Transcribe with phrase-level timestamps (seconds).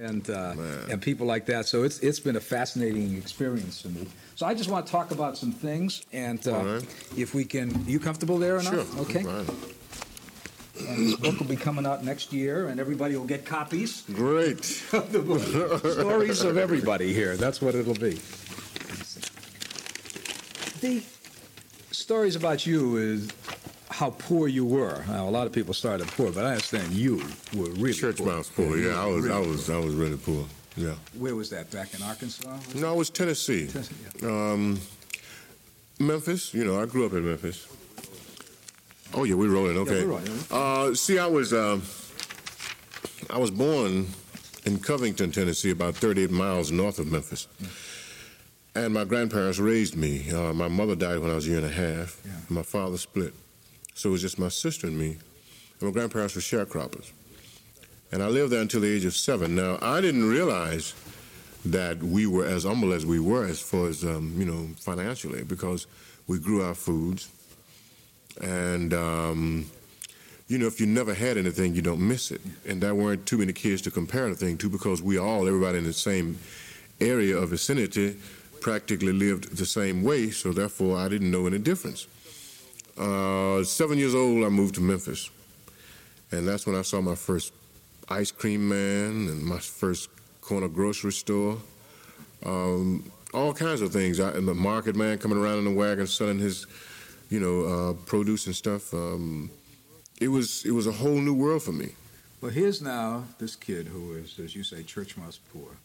[0.00, 0.54] and uh,
[0.90, 1.66] and people like that.
[1.66, 4.06] So it's it's been a fascinating experience for me.
[4.34, 6.86] So I just want to talk about some things, and uh, right.
[7.16, 8.74] if we can, you comfortable there or not?
[8.74, 8.86] Sure.
[9.00, 9.24] Okay.
[10.76, 14.82] And this book will be coming out next year, and everybody will get copies Great.
[14.92, 15.40] of the book.
[15.78, 17.36] Stories of everybody here.
[17.36, 18.18] That's what it'll be.
[20.80, 21.00] The
[21.92, 23.30] stories about you is
[23.94, 25.04] how poor you were.
[25.06, 27.18] Now, a lot of people started poor, but I understand you
[27.54, 27.92] were really poor.
[27.92, 28.26] Church poor.
[28.26, 28.76] mouse poor.
[28.76, 29.24] Yeah, I was.
[29.24, 29.70] I Really was.
[29.70, 30.44] I was really poor.
[30.76, 30.94] Yeah.
[31.16, 31.70] Where was that?
[31.70, 32.56] Back in Arkansas?
[32.74, 33.68] No, it was Tennessee.
[33.68, 34.28] Tennessee, yeah.
[34.28, 34.80] Um,
[36.00, 36.52] Memphis.
[36.52, 37.68] You know, I grew up in Memphis.
[39.14, 39.76] Oh yeah, we're rolling.
[39.78, 40.04] Okay.
[40.04, 40.38] we're rolling.
[40.50, 41.52] Uh, see, I was.
[41.52, 41.82] Um,
[43.30, 44.08] I was born
[44.66, 47.46] in Covington, Tennessee, about 38 miles north of Memphis.
[48.74, 50.30] And my grandparents raised me.
[50.32, 52.20] Uh, my mother died when I was a year and a half.
[52.24, 52.32] Yeah.
[52.48, 53.32] My father split.
[53.94, 55.16] So it was just my sister and me.
[55.80, 57.12] And my grandparents were sharecroppers.
[58.12, 59.54] And I lived there until the age of seven.
[59.54, 60.94] Now, I didn't realize
[61.64, 65.42] that we were as humble as we were as far as, um, you know, financially,
[65.42, 65.86] because
[66.26, 67.28] we grew our foods.
[68.40, 69.66] And, um,
[70.48, 72.40] you know, if you never had anything, you don't miss it.
[72.66, 75.84] And there weren't too many kids to compare anything to because we all, everybody in
[75.84, 76.38] the same
[77.00, 78.16] area of vicinity,
[78.60, 80.30] practically lived the same way.
[80.30, 82.06] So therefore, I didn't know any difference.
[82.96, 85.30] Uh, seven years old, I moved to Memphis.
[86.30, 87.52] And that's when I saw my first
[88.08, 90.08] ice cream man and my first
[90.40, 91.58] corner grocery store.
[92.44, 94.20] Um, all kinds of things.
[94.20, 96.66] I, and the market man coming around in the wagon selling his,
[97.30, 98.92] you know, uh, produce and stuff.
[98.94, 99.50] Um,
[100.20, 101.90] it was it was a whole new world for me.
[102.40, 105.78] Well, here's now this kid who is, as you say, church mouse poor.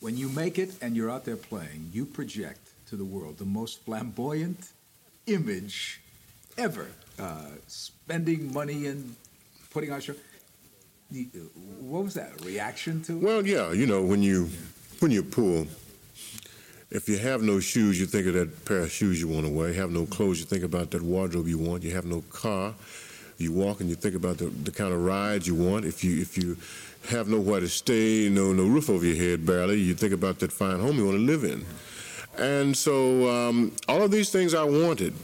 [0.00, 3.44] When you make it and you're out there playing, you project to the world the
[3.44, 4.72] most flamboyant
[5.26, 6.00] image
[6.56, 6.88] ever.
[7.18, 9.14] Uh, spending money and
[9.70, 10.14] putting on show.
[11.80, 12.44] What was that?
[12.44, 13.22] Reaction to it?
[13.22, 14.48] Well, yeah, you know, when you
[15.00, 15.66] when you're poor,
[16.90, 19.52] if you have no shoes, you think of that pair of shoes you want to
[19.52, 19.68] wear.
[19.68, 21.82] You have no clothes, you think about that wardrobe you want.
[21.82, 22.74] You have no car,
[23.38, 25.84] you walk and you think about the, the kind of rides you want.
[25.84, 26.56] If you if you
[27.10, 30.52] have nowhere to stay, no no roof over your head barely, you think about that
[30.52, 31.64] fine home you want to live in.
[32.38, 35.14] And so um, all of these things I wanted.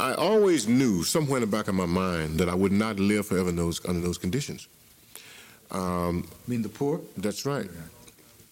[0.00, 3.26] I always knew somewhere in the back of my mind that I would not live
[3.26, 4.66] forever in those, under those conditions.
[5.70, 7.00] Um, I mean, the poor?
[7.18, 7.68] that's right.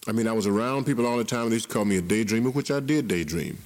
[0.07, 1.49] I mean, I was around people all the time.
[1.49, 3.57] They used to call me a daydreamer, which I did daydream.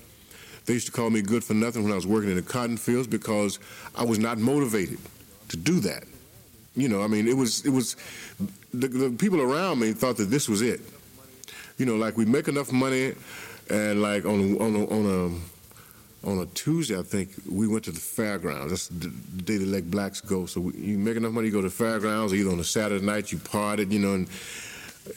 [0.65, 2.77] They used to call me good for nothing when I was working in the cotton
[2.77, 3.59] fields because
[3.95, 4.97] I was not motivated
[5.49, 6.05] to do that.
[6.75, 7.95] You know, I mean, it was it was
[8.73, 10.81] the, the people around me thought that this was it.
[11.77, 13.13] You know, like we make enough money,
[13.69, 15.52] and like on on a, on a
[16.23, 18.71] on a Tuesday, I think we went to the fairgrounds.
[18.71, 20.45] That's the the day they let blacks go.
[20.45, 22.33] So we, you make enough money, you go to the fairgrounds.
[22.33, 24.27] Either on a Saturday night, you partied, you know, and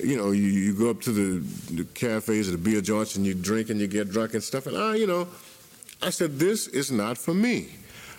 [0.02, 3.24] you know, you, you go up to the, the cafes or the beer joints and
[3.24, 4.66] you drink and you get drunk and stuff.
[4.66, 5.28] And I, you know,
[6.02, 7.68] I said, this is not for me.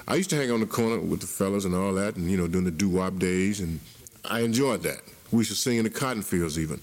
[0.08, 2.38] I used to hang on the corner with the fellas and all that, and you
[2.38, 3.82] know, doing the doo-wop days, and
[4.24, 5.02] I enjoyed that.
[5.32, 6.80] We used to sing in the cotton fields even.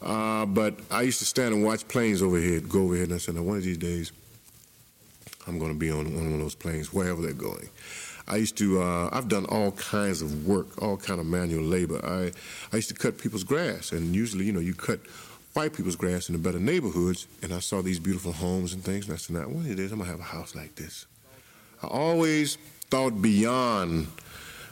[0.00, 3.34] Uh, but I used to stand and watch planes overhead, go overhead, and I said,
[3.34, 4.12] now one of these days,
[5.46, 7.68] I'm going to be on one of those planes, wherever they're going.
[8.28, 12.04] I used to, uh, I've done all kinds of work, all kind of manual labor.
[12.04, 12.32] I,
[12.72, 14.98] I used to cut people's grass, and usually, you know, you cut
[15.54, 19.06] white people's grass in the better neighborhoods, and I saw these beautiful homes and things,
[19.06, 20.74] and I said, now, one of these days, I'm going to have a house like
[20.74, 21.06] this.
[21.82, 22.58] I always
[22.90, 24.08] thought beyond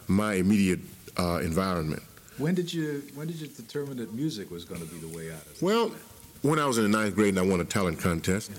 [0.08, 0.80] my immediate
[1.16, 2.02] uh, environment.
[2.38, 5.30] When did you When did you determine that music was going to be the way
[5.30, 5.42] out?
[5.42, 5.62] of it?
[5.62, 5.92] Well,
[6.42, 8.50] when I was in the ninth grade and I won a talent contest,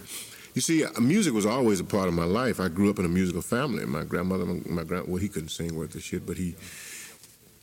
[0.55, 2.61] you see, uh, music was always a part of my life.
[2.61, 3.85] I grew up in a musical family.
[3.85, 6.55] My grandmother, my, my grand, well, he couldn't sing worth a shit, but he,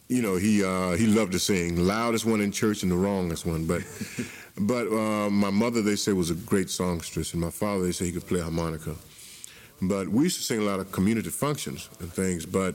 [0.08, 1.86] you know, he uh, he loved to sing.
[1.86, 3.64] Loudest one in church and the wrongest one.
[3.64, 3.82] But,
[4.58, 8.04] but uh, my mother, they say, was a great songstress, and my father, they say,
[8.04, 8.94] he could play harmonica.
[9.80, 12.44] But we used to sing a lot of community functions and things.
[12.44, 12.74] But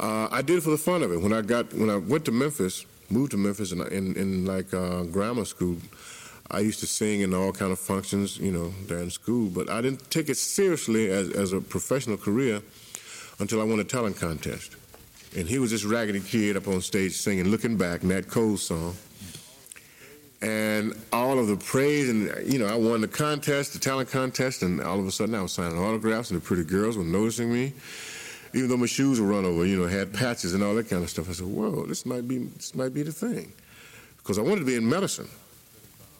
[0.00, 1.20] uh, I did it for the fun of it.
[1.20, 4.74] When I got when I went to Memphis, moved to Memphis, and in, in like
[4.74, 5.76] uh, grammar school,
[6.50, 9.48] I used to sing in all kind of functions, you know, during school.
[9.48, 12.62] But I didn't take it seriously as as a professional career
[13.38, 14.76] until I won a talent contest.
[15.36, 18.96] And he was this raggedy kid up on stage singing "Looking Back," Nat Cole's song.
[20.42, 24.62] And all of the praise, and you know, I won the contest, the talent contest,
[24.62, 27.52] and all of a sudden I was signing autographs, and the pretty girls were noticing
[27.52, 27.72] me
[28.56, 31.02] even though my shoes were run over, you know, had patches and all that kind
[31.02, 31.28] of stuff.
[31.28, 33.52] I said, "Whoa, this might be this might be the thing,"
[34.18, 35.28] because I wanted to be in medicine.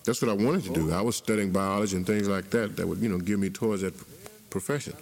[0.06, 0.92] That's what I wanted to do.
[0.92, 3.82] I was studying biology and things like that that would, you know, give me towards
[3.82, 3.92] that
[4.50, 4.94] profession.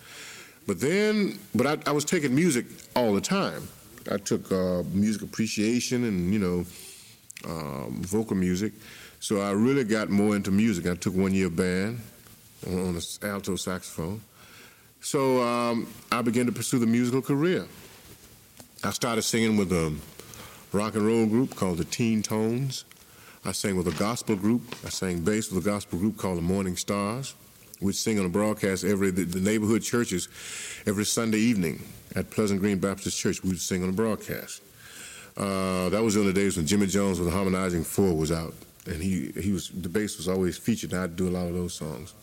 [0.67, 2.65] But then, but I, I was taking music
[2.97, 3.69] all the time.
[4.11, 6.65] I took uh, music appreciation and you know
[7.47, 8.73] um, vocal music.
[9.21, 10.87] So I really got more into music.
[10.87, 12.01] I took one year band
[12.67, 14.21] on, the alto saxophone.
[15.01, 17.67] So um, I began to pursue the musical career.
[18.83, 19.95] I started singing with a
[20.73, 22.85] rock and roll group called the Teen Tones.
[23.47, 24.63] I sang with a gospel group.
[24.87, 27.35] I sang bass with a gospel group called the Morning Stars.
[27.79, 30.29] We'd sing on a broadcast every the, the neighborhood churches
[30.87, 31.83] every Sunday evening
[32.17, 33.45] at Pleasant Green Baptist Church.
[33.45, 34.63] We'd sing on a broadcast.
[35.37, 38.55] Uh, that was in the days when Jimmy Jones with the Harmonizing Four was out,
[38.87, 40.93] and he he was the bass was always featured.
[40.93, 42.15] And I'd do a lot of those songs.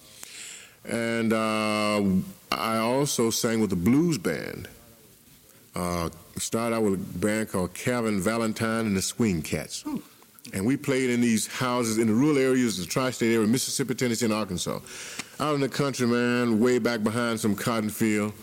[0.86, 2.02] And uh,
[2.52, 4.68] I also sang with the blues band.
[5.76, 9.86] Uh, started out with a band called Calvin Valentine and the Swing Cats.
[10.54, 14.26] And we played in these houses in the rural areas the tri-state area, Mississippi, Tennessee,
[14.26, 14.80] and Arkansas.
[15.40, 18.34] Out in the country, man, way back behind some cotton field,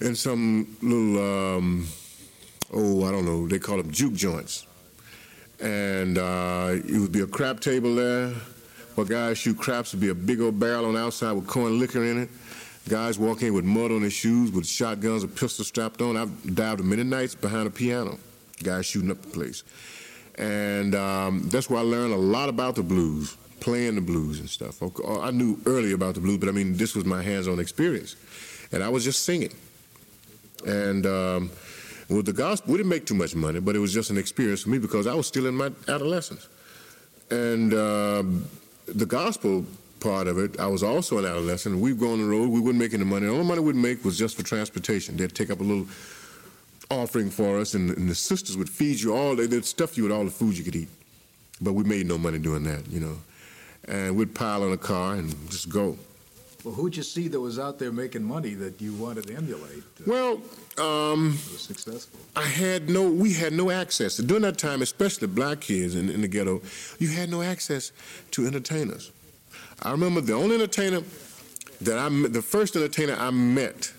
[0.00, 1.86] in some little, um,
[2.72, 4.66] oh, I don't know, they call them juke joints.
[5.60, 8.30] And uh, it would be a crap table there,
[8.94, 9.92] where guys shoot craps.
[9.92, 12.28] Would be a big old barrel on the outside with corn liquor in it.
[12.88, 16.16] Guys walk in with mud on their shoes, with shotguns or pistols strapped on.
[16.16, 18.18] I've dived many nights behind a piano.
[18.62, 19.62] Guys shooting up the place.
[20.38, 24.48] And um, that's where I learned a lot about the blues, playing the blues and
[24.48, 24.82] stuff.
[24.82, 28.16] I knew early about the blues, but I mean, this was my hands on experience.
[28.72, 29.52] And I was just singing.
[30.66, 31.50] And um,
[32.08, 34.62] with the gospel, we didn't make too much money, but it was just an experience
[34.62, 36.48] for me because I was still in my adolescence.
[37.30, 38.22] And uh,
[38.86, 39.64] the gospel
[40.00, 41.78] part of it, I was also an adolescent.
[41.78, 43.26] We'd go on the road, we wouldn't make any money.
[43.26, 45.16] The only money we'd make was just for transportation.
[45.16, 45.86] They'd take up a little
[46.90, 50.12] offering for us, and, and the sisters would feed you all, they'd stuff you with
[50.12, 50.88] all the food you could eat.
[51.60, 53.16] But we made no money doing that, you know.
[53.86, 55.96] And we'd pile in a car and just go.
[56.64, 59.82] Well, who'd you see that was out there making money that you wanted to emulate?
[60.06, 60.42] Well,
[60.78, 62.20] um, was successful.
[62.36, 64.18] I had no, we had no access.
[64.18, 66.60] During that time, especially black kids in, in the ghetto,
[66.98, 67.92] you had no access
[68.32, 69.10] to entertainers.
[69.82, 71.00] I remember the only entertainer
[71.80, 73.92] that I, the first entertainer I met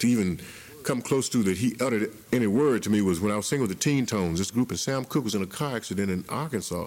[0.00, 0.40] to even
[0.82, 3.66] come close to that he uttered any word to me was when I was singing
[3.66, 4.38] with the Teen Tones.
[4.38, 6.86] This group, and Sam Cooke was in a car accident in Arkansas.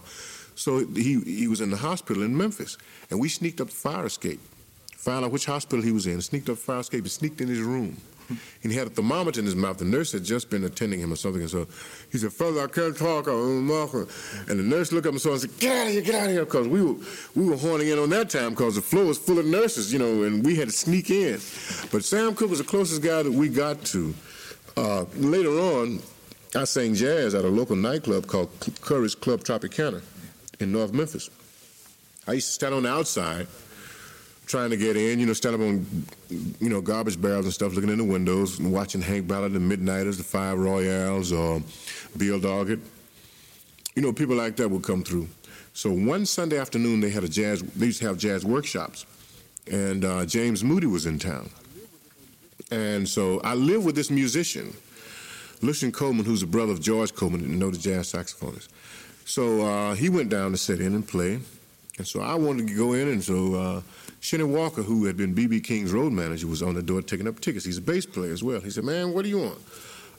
[0.55, 2.77] So he, he was in the hospital in Memphis,
[3.09, 4.39] and we sneaked up the fire escape,
[4.95, 7.47] found out which hospital he was in, sneaked up the fire escape, and sneaked in
[7.47, 7.97] his room.
[8.27, 9.77] And he had a thermometer in his mouth.
[9.77, 11.67] The nurse had just been attending him or something, and so
[12.11, 15.41] he said, "Father, I can't talk." I'm And the nurse looked up and saw and
[15.41, 16.01] said, "Get out of here!
[16.01, 16.95] Get out of here!" Because we were
[17.35, 19.99] we were horning in on that time because the floor was full of nurses, you
[19.99, 21.39] know, and we had to sneak in.
[21.91, 24.13] But Sam Cooke was the closest guy that we got to.
[24.77, 26.01] Uh, later on,
[26.55, 28.49] I sang jazz at a local nightclub called
[28.81, 30.01] Curry's Club Tropicana
[30.59, 31.29] in North Memphis.
[32.27, 33.47] I used to stand on the outside
[34.45, 35.85] trying to get in, you know, stand up on,
[36.29, 39.59] you know, garbage barrels and stuff, looking in the windows and watching Hank Ballard, the
[39.59, 41.61] Midnighters, the Five Royales, or
[42.17, 42.79] Bill Doggett.
[43.95, 45.27] You know, people like that would come through.
[45.73, 49.05] So one Sunday afternoon, they had a jazz, they used to have jazz workshops,
[49.71, 51.49] and uh, James Moody was in town.
[52.71, 54.73] And so I lived with this musician,
[55.61, 58.69] Lucien Coleman, who's the brother of George Coleman, and know the jazz saxophonist.
[59.25, 61.39] So uh, he went down to sit in and play.
[61.97, 63.81] And so I wanted to go in, and so uh,
[64.25, 65.59] Shenny Walker, who had been B.B.
[65.61, 67.63] King's road manager, was on the door taking up tickets.
[67.63, 68.59] He's a bass player as well.
[68.59, 69.59] He said, Man, what do you want?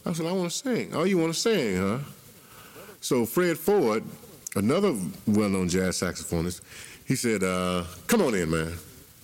[0.05, 0.95] I said, I want to sing.
[0.95, 1.99] Oh, you want to sing, huh?
[3.01, 4.05] So Fred Ford,
[4.55, 4.95] another
[5.27, 6.61] well known jazz saxophonist,
[7.05, 8.75] he said, uh, Come on in, man.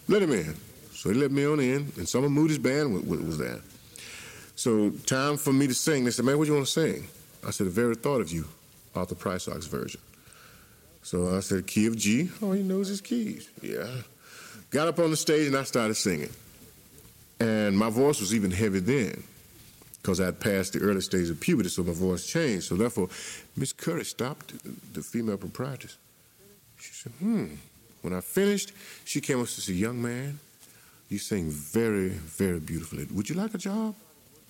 [0.09, 0.57] Let him in.
[0.95, 3.61] So he let me on in, and some of Moody's band was, there.
[4.57, 6.03] So time for me to sing.
[6.03, 7.07] They said, Man, what do you want to sing?
[7.47, 8.49] I said, The very thought of you,
[8.97, 10.01] Arthur Prysock's version.
[11.05, 12.31] So I said, key of G.
[12.41, 13.49] Oh, he knows his keys.
[13.61, 13.89] Yeah.
[14.71, 16.31] Got up on the stage and I started singing.
[17.41, 19.23] And my voice was even heavy then
[20.01, 22.65] because I'd passed the early stages of puberty, so my voice changed.
[22.65, 23.09] So therefore,
[23.57, 24.53] Miss Curry stopped
[24.95, 25.97] the female proprietress.
[26.79, 27.47] She said, hmm.
[28.03, 28.73] When I finished,
[29.05, 30.41] she came up and said, young man,
[31.09, 33.07] you sing very, very beautifully.
[33.13, 33.95] Would you like a job?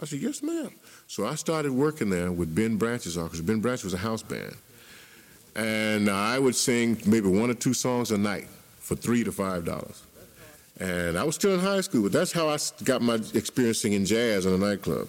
[0.01, 0.71] I said, yes, ma'am.
[1.07, 3.45] So I started working there with Ben Branch's orchestra.
[3.45, 4.57] Ben Branch was a house band
[5.55, 8.49] and I would sing maybe one or two songs a night
[8.95, 10.03] for three to five dollars.
[10.79, 14.05] And I was still in high school, but that's how I got my experience singing
[14.05, 15.09] jazz in a nightclub.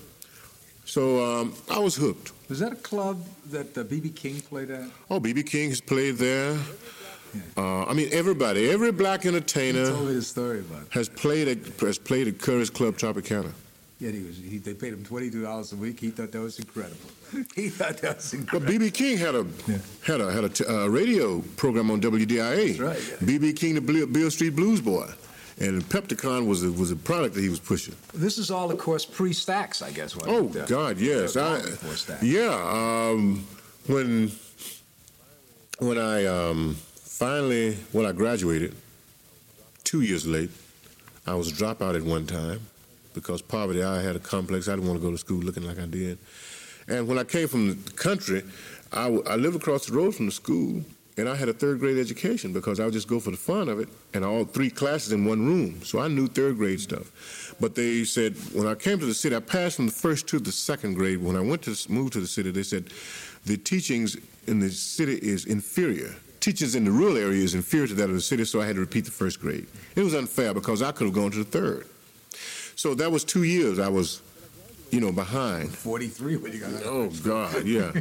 [0.85, 2.31] So um, I was hooked.
[2.49, 4.09] Was that a club that B.B.
[4.09, 4.89] Uh, King played at?
[5.09, 5.43] Oh, B.B.
[5.43, 6.51] King has played there.
[7.33, 7.41] Yeah.
[7.57, 11.97] Uh, I mean, everybody, every black entertainer told me story about has played at has
[11.97, 13.51] played at Curry's Club Tropicana.
[13.99, 14.37] Yeah, he was.
[14.37, 15.99] He, they paid him twenty two dollars a week.
[15.99, 17.09] He thought that was incredible.
[17.55, 18.71] he thought that was incredible.
[18.71, 19.77] But BB King had a yeah.
[20.05, 22.77] had a had a t- uh, radio program on WDIA.
[22.77, 23.19] That's right.
[23.27, 25.07] BB King, the Beale Street Blues Boy.
[25.59, 27.95] And Pepticon was a, was a product that he was pushing.
[28.11, 30.17] This is all, of course, pre-Stax, I guess.
[30.25, 31.37] Oh God, yes.
[31.37, 31.61] I,
[32.23, 33.45] yeah, um,
[33.85, 34.31] when
[35.77, 38.75] when I um, finally, when I graduated,
[39.83, 40.49] two years late,
[41.27, 42.61] I was a dropout at one time
[43.13, 43.83] because poverty.
[43.83, 44.67] I had a complex.
[44.67, 46.17] I didn't want to go to school looking like I did.
[46.87, 48.43] And when I came from the country,
[48.91, 50.83] I, I lived across the road from the school,
[51.17, 53.69] and I had a third grade education because I would just go for the fun
[53.69, 55.81] of it, and all three classes in one room.
[55.83, 57.55] So I knew third grade stuff.
[57.59, 60.39] But they said when I came to the city, I passed from the first to
[60.39, 61.21] the second grade.
[61.21, 62.85] When I went to move to the city, they said
[63.45, 66.15] the teachings in the city is inferior.
[66.39, 68.75] Teachers in the rural area is inferior to that of the city, so I had
[68.75, 69.65] to repeat the first grade.
[69.95, 71.87] It was unfair because I could have gone to the third.
[72.75, 74.21] So that was two years I was,
[74.93, 75.73] you know, behind.
[75.73, 76.83] 43 when you got out.
[76.85, 77.91] Oh, God, yeah.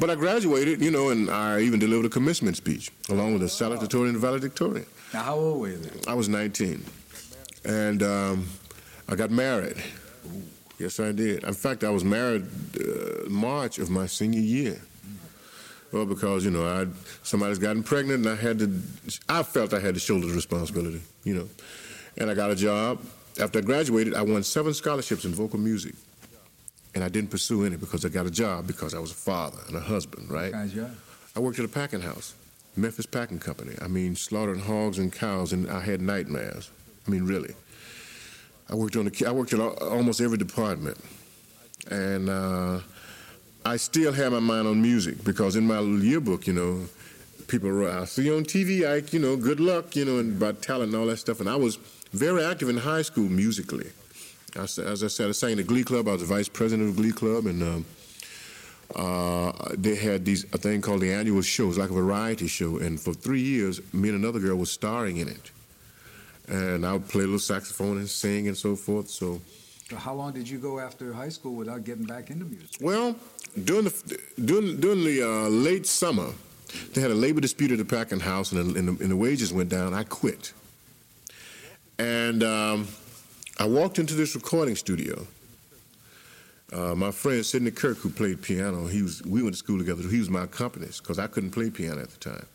[0.00, 3.46] but I graduated, you know, and I even delivered a commencement speech along with a
[3.46, 4.86] salutatorian and valedictorian.
[5.12, 6.00] Now, how old were you then?
[6.08, 6.82] I was 19.
[7.66, 8.46] And um,
[9.08, 9.76] I got married.
[10.78, 11.44] Yes, I did.
[11.44, 12.46] In fact, I was married
[12.80, 14.80] uh, March of my senior year.
[15.92, 16.86] Well, because you know, I
[17.22, 18.70] somebody's gotten pregnant, and I had to.
[19.26, 21.48] I felt I had to shoulder the responsibility, you know.
[22.18, 23.00] And I got a job.
[23.40, 25.94] After I graduated, I won seven scholarships in vocal music,
[26.94, 29.58] and I didn't pursue any because I got a job because I was a father
[29.68, 30.52] and a husband, right?
[30.52, 30.90] Of job?
[31.36, 32.34] I worked at a packing house,
[32.76, 33.74] Memphis Packing Company.
[33.80, 36.70] I mean, slaughtering hogs and cows, and I had nightmares.
[37.06, 37.54] I mean, really.
[38.70, 39.26] I worked on the.
[39.26, 40.98] I worked in almost every department,
[41.90, 42.80] and uh,
[43.64, 46.86] I still have my mind on music because in my yearbook, you know,
[47.46, 49.12] people wrote, "I see you on TV, Ike.
[49.14, 49.96] You know, good luck.
[49.96, 51.76] You know, and about talent and all that stuff." And I was
[52.12, 53.90] very active in high school musically.
[54.58, 56.08] I as I said, I sang in the Glee Club.
[56.08, 57.86] I was the vice president of the Glee Club, and um,
[58.94, 61.64] uh, they had these a thing called the annual show.
[61.64, 64.70] It was like a variety show, and for three years, me and another girl was
[64.70, 65.50] starring in it.
[66.48, 69.10] And I would play a little saxophone and sing and so forth.
[69.10, 69.40] So,
[69.94, 72.78] how long did you go after high school without getting back into music?
[72.80, 73.14] well,
[73.64, 76.30] during the during during the uh, late summer,
[76.94, 79.16] they had a labor dispute at the packing house, and the, and the, and the
[79.16, 79.92] wages went down.
[79.92, 80.54] I quit,
[81.98, 82.88] and um,
[83.60, 85.26] I walked into this recording studio.
[86.72, 90.02] Uh, my friend Sidney Kirk, who played piano, he was we went to school together.
[90.08, 92.46] He was my accompanist because I couldn't play piano at the time.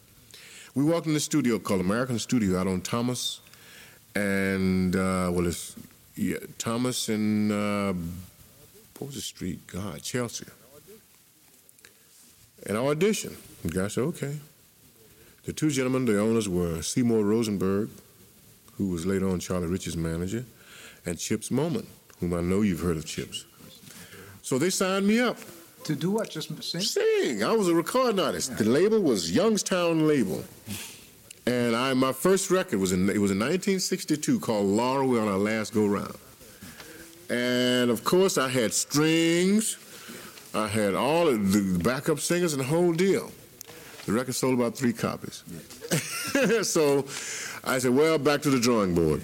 [0.75, 3.41] We walked in the studio called American Studio out on Thomas
[4.15, 5.75] and uh, well, it's
[6.15, 7.93] yeah, Thomas and uh,
[8.97, 9.65] what was the street?
[9.67, 10.45] God, Chelsea.
[12.65, 13.35] And I auditioned.
[13.63, 14.39] The guy said, "Okay."
[15.45, 17.89] The two gentlemen, the owners, were Seymour Rosenberg,
[18.77, 20.45] who was later on Charlie Rich's manager,
[21.05, 21.85] and Chips Moman,
[22.19, 23.45] whom I know you've heard of Chips.
[24.41, 25.37] So they signed me up.
[25.85, 26.29] To do what?
[26.29, 26.81] Just sing?
[26.81, 27.43] Sing.
[27.43, 28.57] I was a recording artist.
[28.57, 30.43] The label was Youngstown Label.
[31.45, 35.27] And I my first record was in it was in 1962 called Laura We're on
[35.27, 36.15] Our Last Go Round.
[37.29, 39.77] And of course I had strings,
[40.53, 43.31] I had all of the backup singers and the whole deal.
[44.05, 45.43] The record sold about three copies.
[46.67, 47.05] so
[47.63, 49.21] I said, well, back to the drawing board.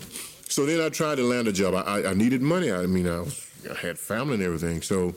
[0.60, 1.74] So then I tried to land a job.
[1.74, 2.70] I, I, I needed money.
[2.70, 4.82] I mean, I, was, I had family and everything.
[4.82, 5.16] So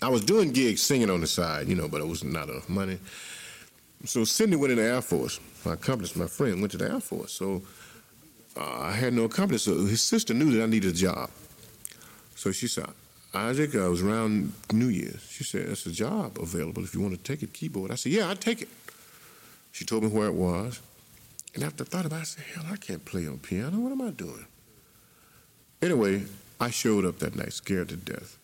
[0.00, 2.66] I was doing gigs, singing on the side, you know, but it was not enough
[2.66, 2.98] money.
[4.06, 5.40] So Sidney went in the Air Force.
[5.66, 7.32] My accomplice, my friend, went to the Air Force.
[7.32, 7.60] So
[8.56, 9.64] uh, I had no accomplice.
[9.64, 11.28] So his sister knew that I needed a job.
[12.34, 12.86] So she said,
[13.34, 15.20] Isaac, I was around New Year's.
[15.30, 17.90] She said, there's a job available if you want to take it, keyboard.
[17.90, 18.70] I said, yeah, I'd take it.
[19.72, 20.80] She told me where it was.
[21.54, 23.78] And after I thought about it, I said, hell, I can't play on piano.
[23.78, 24.46] What am I doing?
[25.80, 26.24] Anyway,
[26.60, 28.38] I showed up that night, scared to death.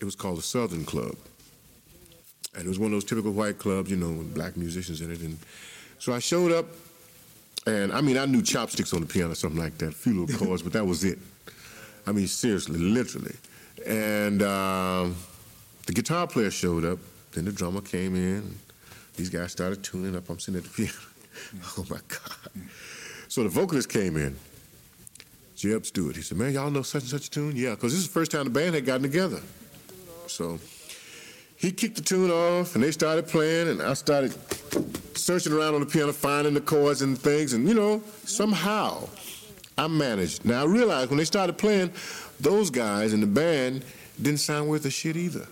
[0.00, 1.16] It was called the Southern Club.
[2.54, 5.10] And it was one of those typical white clubs, you know, with black musicians in
[5.10, 5.20] it.
[5.20, 5.38] And
[5.98, 6.66] so I showed up,
[7.66, 10.38] and I mean, I knew chopsticks on the piano, something like that, a few little
[10.46, 11.18] chords, but that was it.
[12.06, 13.34] I mean, seriously, literally.
[13.86, 15.16] And um,
[15.86, 16.98] the guitar player showed up,
[17.32, 18.58] then the drummer came in,
[19.16, 20.28] these guys started tuning up.
[20.28, 20.92] I'm sitting at the piano.
[21.78, 22.66] oh my God.
[23.28, 24.36] So the vocalist came in,
[25.56, 26.16] Jeb Stuart.
[26.16, 27.56] He said, Man, y'all know such and such a tune?
[27.56, 29.40] Yeah, because this is the first time the band had gotten together.
[30.26, 30.58] So
[31.56, 34.34] he kicked the tune off, and they started playing, and I started
[35.16, 39.08] searching around on the piano, finding the chords and things, and you know, somehow
[39.78, 40.44] I managed.
[40.44, 41.92] Now I realized when they started playing,
[42.40, 43.84] those guys in the band
[44.20, 45.46] didn't sound worth a shit either.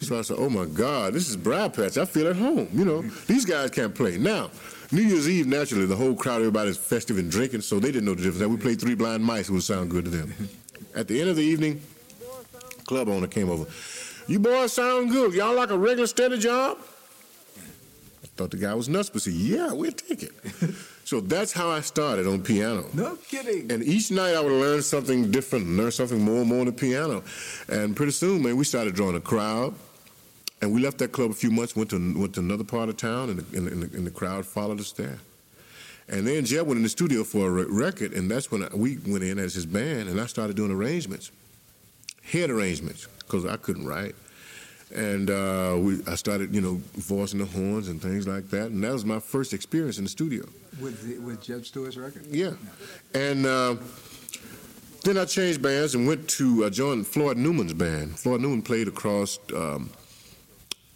[0.00, 1.98] So I said, "Oh my God, this is Briar Patch.
[1.98, 2.68] I feel at home.
[2.72, 4.50] You know, these guys can't play now."
[4.92, 8.14] New Year's Eve, naturally, the whole crowd, everybody's festive and drinking, so they didn't know
[8.14, 8.46] the difference.
[8.46, 10.32] We played Three Blind Mice, it would sound good to them.
[10.94, 11.82] At the end of the evening,
[12.86, 13.66] club owner came over.
[14.28, 15.34] You boys sound good.
[15.34, 16.78] Y'all like a regular steady job?
[17.58, 20.32] I thought the guy was nuts, but said, yeah, we'll take it.
[21.06, 22.84] so that's how I started on piano.
[22.92, 23.70] No kidding.
[23.70, 26.72] And each night I would learn something different, learn something more and more on the
[26.72, 27.22] piano.
[27.68, 29.72] And pretty soon, man, we started drawing a crowd.
[30.60, 32.96] And we left that club a few months, went to went to another part of
[32.96, 35.18] town, and the, and, the, and the crowd followed us there.
[36.08, 38.68] And then Jeb went in the studio for a re- record, and that's when I,
[38.74, 41.30] we went in as his band, and I started doing arrangements,
[42.22, 44.16] head arrangements, because I couldn't write.
[44.94, 48.82] And uh, we, I started, you know, voicing the horns and things like that, and
[48.84, 50.44] that was my first experience in the studio.
[50.80, 52.24] With the, with Jeb Stuart's record.
[52.26, 52.52] Yeah,
[53.14, 53.76] and uh,
[55.02, 58.16] then I changed bands and went to uh, join Floyd Newman's band.
[58.18, 59.90] Floyd Newman played across um,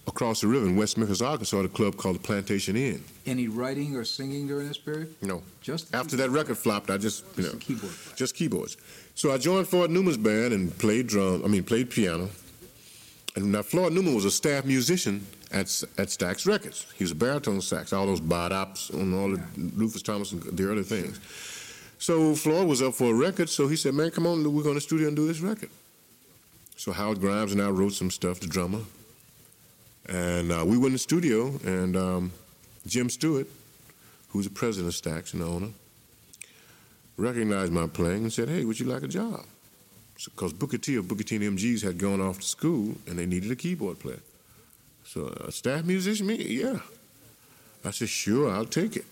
[0.07, 3.03] across the river in West Memphis, Arkansas, at a club called the Plantation Inn.
[3.27, 5.15] Any writing or singing during this period?
[5.21, 5.43] No.
[5.63, 7.93] Just After that record flopped, I just you Just know keyboard.
[8.15, 8.77] just keyboards.
[9.17, 11.43] So I joined Floyd Newman's band and played drum.
[11.45, 12.29] I mean, played piano.
[13.37, 15.67] And now Floyd Newman was a staff musician at
[15.99, 16.87] at Stax Records.
[16.97, 19.43] He was a baritone sax, all those bodops and all the
[19.77, 21.21] Rufus Thomas and the early things.
[21.99, 24.75] So Floyd was up for a record, so he said, "Man, come on, we're going
[24.75, 25.71] to the studio and do this record."
[26.77, 28.81] So Howard Grimes and I wrote some stuff, the drummer,
[30.07, 32.33] and uh, we went in the studio, and um,
[32.87, 33.47] Jim Stewart,
[34.31, 35.69] who's the president of Stax and the owner,
[37.17, 39.45] recognized my playing and said, "Hey, would you like a job?"
[40.25, 43.27] Because Booker T of Booker T and MGs had gone off to school and they
[43.27, 44.21] needed a keyboard player.
[45.05, 46.81] So a staff musician, me, yeah.
[47.85, 49.07] I said, "Sure, I'll take it."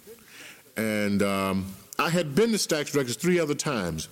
[0.76, 4.08] And um, I had been to Stax Records three other times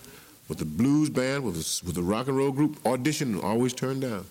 [0.48, 3.72] with the blues band, with the, with the rock and roll group, auditioned and always
[3.72, 4.26] turned down.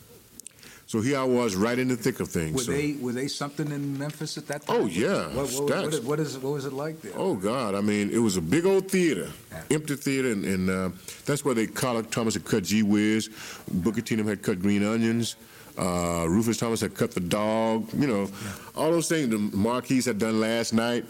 [0.88, 2.54] So here I was, right in the thick of things.
[2.54, 4.82] Were So- they were they something in Memphis at that time?
[4.82, 5.63] Oh, yeah, What, what,
[5.94, 7.12] what, what, is, what was it like there?
[7.15, 7.74] Oh God!
[7.74, 9.63] I mean, it was a big old theater, Yeah.
[9.72, 10.89] empty theater, and, and uh,
[11.25, 13.30] that's where they Carla Thomas had cut Gee Whiz,
[13.72, 15.38] Booker T had cut Green Onions,
[15.77, 17.91] uh, Rufus Thomas had cut the Dog.
[17.93, 18.30] You know,
[18.76, 19.30] all those things.
[19.30, 21.06] The Mar-Keys had done last night.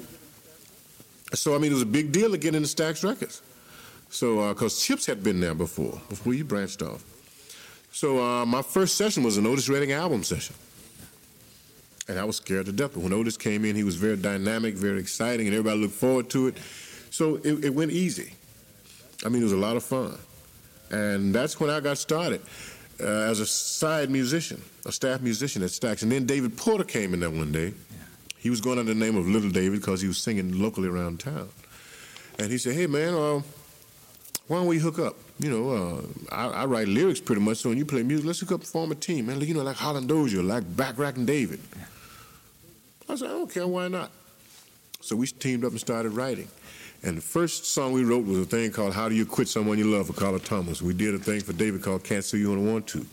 [1.33, 3.41] So I mean, it was a big deal to get into Stax Records.
[4.09, 7.03] So because Chips had been there before, before you branched off.
[7.95, 10.53] So uh, my first session was an Otis Redding album session.
[12.09, 12.91] And I was scared to death.
[12.93, 16.29] But when Otis came in, he was very dynamic, very exciting, and everybody looked forward
[16.31, 16.57] to it.
[17.09, 18.33] So it, it went easy.
[19.25, 20.17] I mean, it was a lot of fun.
[20.91, 22.41] And that's when I got started
[22.99, 26.03] uh, as a side musician, a staff musician at Stax.
[26.03, 27.73] And then David Porter came in there one day.
[28.37, 31.21] He was going under the name of Little David because he was singing locally around
[31.21, 31.47] town.
[32.39, 33.41] And he said, hey, man, uh,
[34.47, 35.15] why don't we hook up?
[35.39, 36.01] You know, uh,
[36.33, 38.67] I, I write lyrics pretty much, so when you play music, let's hook up and
[38.67, 39.41] form a team, man.
[39.41, 41.59] You know, like Holland Dozier, like Bacharach and David.
[43.09, 44.11] I said, I don't care, why not?
[45.01, 46.47] So we teamed up and started writing.
[47.03, 49.77] And the first song we wrote was a thing called How Do You Quit Someone
[49.77, 50.81] You Love for Carla Thomas.
[50.81, 53.05] We did a thing for David called Can't See You When I Want To.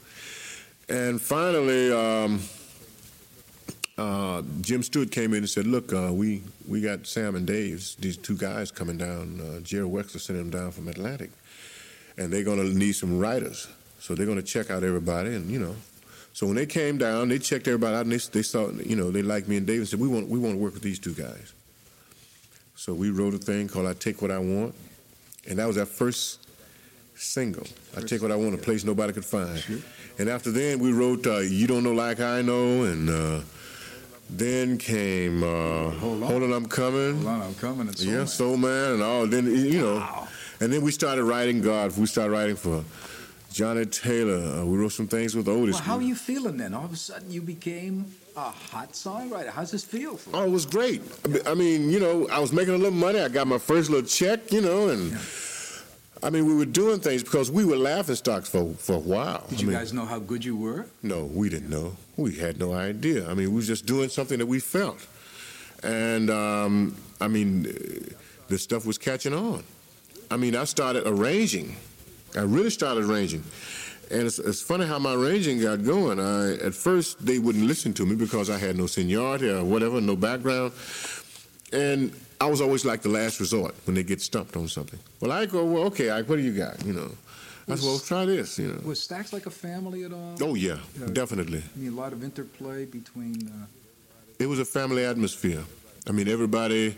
[0.88, 2.40] And finally, um,
[3.98, 7.84] uh, Jim Stewart came in and said, "Look, uh, we we got Sam and Dave,
[7.98, 9.40] these two guys coming down.
[9.40, 11.30] Uh, Jerry Wexler sent them down from Atlantic,
[12.16, 13.68] and they're going to need some writers.
[14.00, 15.76] So they're going to check out everybody, and you know."
[16.34, 19.10] So when they came down, they checked everybody out, and they, they saw, you know,
[19.10, 20.98] they liked me and Dave and said, "We want we want to work with these
[20.98, 21.52] two guys."
[22.74, 24.74] So we wrote a thing called "I Take What I Want,"
[25.46, 26.40] and that was our first
[27.14, 27.66] single.
[27.96, 29.62] "I Take What I Want," a place nobody could find.
[30.18, 33.40] And after then, we wrote uh, "You Don't Know Like I Know," and uh,
[34.38, 36.28] then came uh, Hold On.
[36.30, 37.88] "Hold On, I'm Coming." Hold on, I'm coming.
[37.88, 38.26] And so yeah, on.
[38.26, 39.26] Soul Man, and all.
[39.26, 40.28] Then you know, Wow.
[40.60, 41.96] and then we started writing God.
[41.98, 42.84] We started writing for
[43.52, 44.60] Johnnie Taylor.
[44.60, 45.74] Uh, we wrote some things with Otis.
[45.74, 46.72] Well, how are you feeling then?
[46.74, 49.50] All of a sudden, you became a hot songwriter.
[49.50, 50.36] How's this feel for you?
[50.36, 51.02] Oh, it was great.
[51.24, 53.20] I mean- I mean, you know, I was making a little money.
[53.20, 55.12] I got my first little check, you know, and
[56.22, 59.44] I mean, we were doing things because we were laughing stocks for for a while.
[59.48, 60.86] Did I you mean, guys know how good you were?
[61.02, 61.96] No, we didn't know.
[62.16, 63.28] We had no idea.
[63.28, 65.04] I mean, we were just doing something that we felt,
[65.82, 67.62] and um, I mean,
[68.48, 69.64] the stuff was catching on.
[70.30, 71.76] I mean, I started arranging.
[72.36, 73.42] I really started arranging.
[74.10, 76.20] And it's, it's funny how my arranging got going.
[76.20, 80.00] I, at first, they wouldn't listen to me because I had no seniority or whatever,
[80.00, 80.72] no background.
[81.72, 84.98] And I was always like the last resort when they get stumped on something.
[85.20, 86.84] Well, I go, well, okay, Ike, what do you got?
[86.84, 87.10] You know,
[87.68, 88.58] I said, well, try this.
[88.58, 88.80] You know.
[88.84, 90.36] Was Stax like a family at all?
[90.40, 91.06] Oh yeah, Yeah.
[91.12, 91.62] definitely.
[91.76, 93.36] I mean, a lot of interplay between.
[93.48, 93.66] Uh,
[94.40, 95.62] It was a family atmosphere.
[96.08, 96.96] I mean, everybody.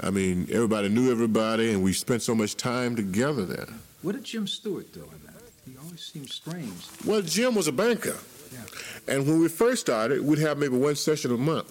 [0.00, 3.68] I mean, everybody knew everybody, and we spent so much time together there.
[4.02, 5.42] what did Jim Stewart do in that?
[5.68, 6.78] He always seemed strange.
[7.04, 8.16] Well, Jim was a banker,
[8.52, 9.12] Yeah.
[9.12, 11.68] and when we first started, we'd have maybe one session a month.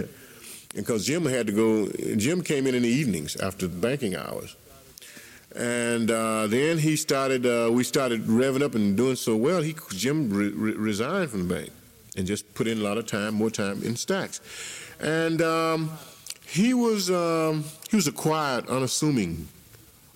[0.74, 1.88] because Jim had to go.
[2.16, 4.56] Jim came in in the evenings after the banking hours,
[5.54, 7.46] and uh, then he started.
[7.46, 9.62] Uh, we started revving up and doing so well.
[9.62, 11.70] He Jim re- re- resigned from the bank
[12.16, 14.40] and just put in a lot of time, more time in Stax,
[15.00, 15.92] and um,
[16.46, 19.48] he was um, he was a quiet, unassuming,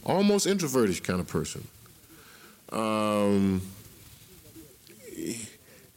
[0.05, 1.67] almost introverted kind of person.
[2.71, 3.63] Um,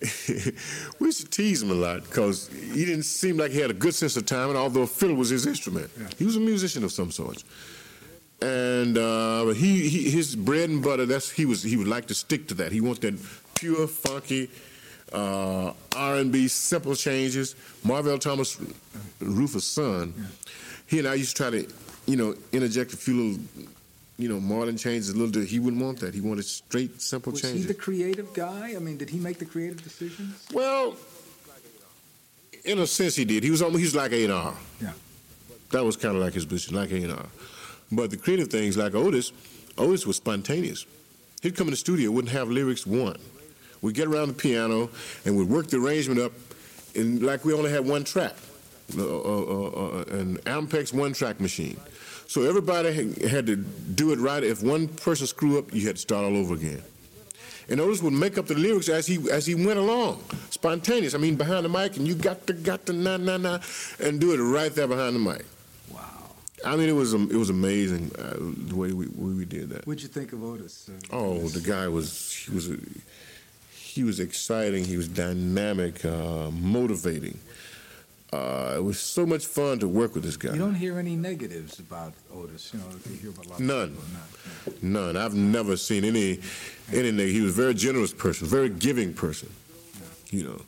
[1.00, 3.74] we used to tease him a lot because he didn't seem like he had a
[3.74, 5.89] good sense of timing, although fiddle was his instrument.
[6.00, 6.08] Yeah.
[6.18, 7.44] He was a musician of some sort.
[8.41, 12.13] And uh, he, he his bread and butter, that's he was he would like to
[12.13, 12.72] stick to that.
[12.72, 13.15] He wants that
[13.56, 14.50] pure, funky,
[15.13, 17.56] uh, R&B, simple changes.
[17.84, 18.60] Marvell Thomas,
[19.20, 20.13] Rufus' son,
[20.88, 21.68] he and I used to try to,
[22.06, 23.44] you know, interject a few little,
[24.17, 25.10] you know, modern changes.
[25.10, 25.32] A little.
[25.32, 25.49] bit.
[25.49, 26.13] He wouldn't want that.
[26.13, 27.62] He wanted straight, simple Was changes.
[27.62, 28.73] he the creative guy?
[28.75, 30.45] I mean, did he make the creative decisions?
[30.54, 30.95] Well,
[32.63, 33.43] in a sense, he did.
[33.43, 34.54] He was almost he was like A and R.
[34.82, 34.91] Yeah.
[35.71, 37.25] That was kind of like his position, like A and R.
[37.91, 39.32] But the creative things, like Otis,
[39.78, 40.86] Otis was spontaneous.
[41.41, 43.17] He'd come in the studio, wouldn't have lyrics one.
[43.82, 44.89] We'd get around the piano
[45.25, 46.32] and we'd work the arrangement up,
[46.95, 48.34] and like we only had one track,
[48.97, 51.80] uh, uh, uh, uh, an Ampex one-track machine.
[52.28, 52.92] So everybody
[53.28, 54.44] had- to do it right.
[54.44, 56.82] If one person screwed up, you had to start all over again.
[57.70, 61.16] And Otis would make up the lyrics as he as he went along, spontaneous.
[61.16, 63.60] I mean, behind the mic, and you got to got to na na na,
[64.00, 65.44] and do it right there behind the mic.
[65.92, 66.02] Wow.
[66.64, 68.36] I mean, it was um, it was amazing uh,
[68.70, 69.88] the way we way we did that.
[69.88, 70.90] What'd you think of Otis?
[70.90, 71.54] Uh, Oh, Otis?
[71.54, 72.70] the guy was he was
[73.74, 74.86] he was exciting.
[74.86, 77.40] He was dynamic, uh, motivating.
[78.36, 80.54] Uh, it was so much fun to work with this guy.
[80.54, 82.71] You don't hear any negatives about Otis.
[82.74, 83.95] You know, you hear about a lot None.
[84.82, 84.93] None.
[85.15, 85.17] None.
[85.17, 86.39] I've never seen any
[86.91, 87.12] any.
[87.12, 89.50] neg- He was a very generous person, very giving person.
[90.32, 90.62] You know,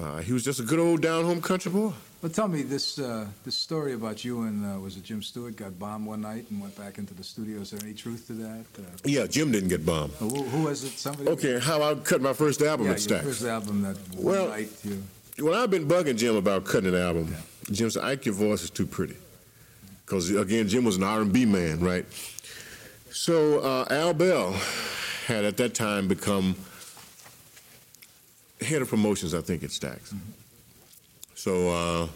[0.00, 1.92] uh, he was just a good old down home country boy.
[2.22, 5.54] Well, tell me this uh, this story about you and uh, was it Jim Stewart
[5.56, 7.60] got bombed one night and went back into the studio.
[7.60, 8.64] Is there any truth to that?
[8.78, 10.12] Uh, Yeah, Jim didn't get bombed.
[10.18, 10.92] who, who was it?
[10.98, 11.28] Somebody?
[11.30, 13.22] Okay, how I cut my first album Yeah, at Stax.
[13.22, 15.02] first album that Well- night you.
[15.38, 17.34] When I've been bugging Jim about cutting an album,
[17.70, 19.16] Jim said, "Ike, your voice is too pretty."
[20.04, 22.06] Because again, Jim was an R&B man, right?
[23.10, 24.54] So uh, Al Bell
[25.26, 26.54] had at that time become
[28.60, 30.14] head of promotions, I think, at Stax.
[31.34, 32.08] So uh,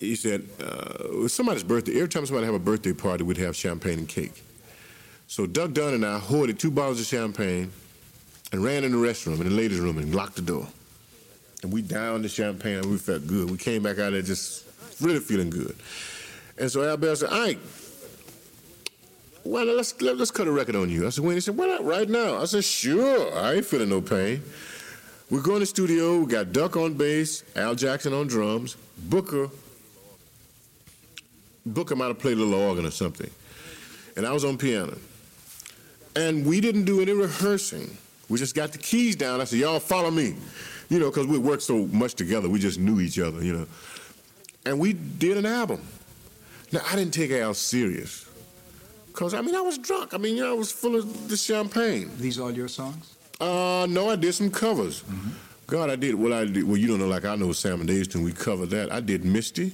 [0.00, 1.96] he said, uh, somebody's birthday.
[1.96, 4.42] Every time somebody have a birthday party, we'd have champagne and cake.
[5.28, 7.70] So Duck Dunn and I hoarded two bottles of champagne
[8.52, 10.66] and ran in the restroom, in the ladies' room, and locked the door.
[11.62, 13.50] And we downed the champagne, and we felt good.
[13.50, 14.64] We came back out there just
[15.00, 15.74] really feeling good.
[16.58, 17.58] And so Al Bell said, Ike,
[19.44, 21.06] not, let's, let, us cut a record on you.
[21.06, 21.34] I said, when?
[21.34, 22.36] He said, why not right now?
[22.36, 24.42] I said, sure, I ain't feeling no pain.
[25.30, 29.48] We go in the studio, we got Duck on bass, Al Jackson on drums, Booker,
[31.66, 33.30] Booker might have played a little organ or something.
[34.16, 34.96] And I was on piano.
[36.14, 37.98] And we didn't do any rehearsing.
[38.28, 39.40] We just got the keys down.
[39.40, 40.36] I said, y'all follow me.
[40.88, 42.48] You know, because we worked so much together.
[42.48, 43.66] We just knew each other, you know.
[44.64, 45.80] And we did an album.
[46.72, 48.28] Now, I didn't take Al serious.
[49.08, 50.14] Because, I mean, I was drunk.
[50.14, 52.10] I mean, you know, I was full of the champagne.
[52.18, 53.14] These all your songs?
[53.40, 55.04] Uh, no, I did some covers.
[55.66, 56.14] God, I did.
[56.14, 56.64] Well, I did.
[56.64, 58.22] Well, you don't know, like I know Sam and Dave's tune.
[58.22, 58.92] We covered that.
[58.92, 59.72] I did Misty.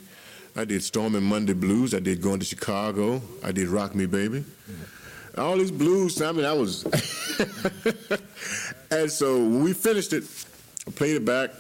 [0.55, 1.95] I did Stormy Monday Blues.
[1.95, 3.23] I did Going to Chicago.
[3.43, 4.45] I did Rock Me Baby.
[5.39, 6.21] All these blues.
[6.21, 6.85] I mean, I was.
[8.91, 10.25] and so when we finished it,
[10.87, 11.51] I played it back.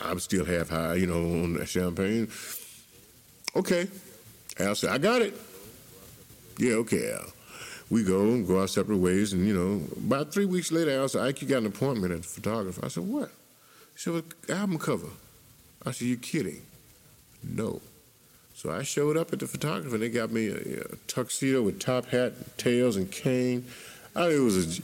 [0.00, 2.28] I'm still half high, you know, on that champagne.
[3.56, 3.88] Okay.
[4.58, 5.34] Al said, I got it.
[6.58, 7.32] Yeah, okay, Al.
[7.90, 11.08] We go and go our separate ways, and you know, about three weeks later, Al
[11.08, 12.84] said, Ike, you got an appointment at the photographer.
[12.84, 13.30] I said, What?
[13.94, 15.08] He said, well, album cover.
[15.86, 16.62] I said, You kidding?
[17.42, 17.80] No.
[18.54, 21.78] So I showed up at the photographer, and they got me a, a tuxedo with
[21.78, 23.64] top hat, tails, and cane.
[24.14, 24.82] I, it was a,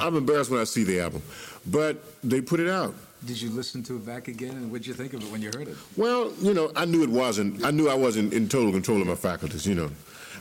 [0.00, 1.22] I'm embarrassed when I see the album,
[1.66, 2.94] but they put it out.
[3.24, 5.50] Did you listen to it back again, and what'd you think of it when you
[5.54, 5.76] heard it?
[5.96, 7.64] Well, you know, I knew it wasn't.
[7.64, 9.64] I knew I wasn't in total control of my faculties.
[9.64, 9.90] You know,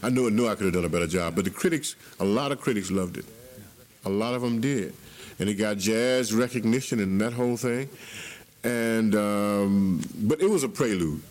[0.02, 1.36] I knew knew I could have done a better job.
[1.36, 3.26] But the critics, a lot of critics loved it.
[4.06, 4.96] A lot of them did,
[5.38, 7.88] and it got jazz recognition and that whole thing.
[8.64, 11.22] And um, but it was a prelude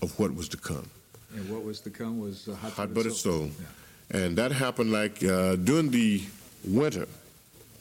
[0.00, 0.88] of what was to come.
[1.34, 3.50] And what was to come was uh, Hot, Hot Buttered Soul.
[4.10, 4.24] Yeah.
[4.24, 6.22] And that happened like uh, during the
[6.64, 7.06] winter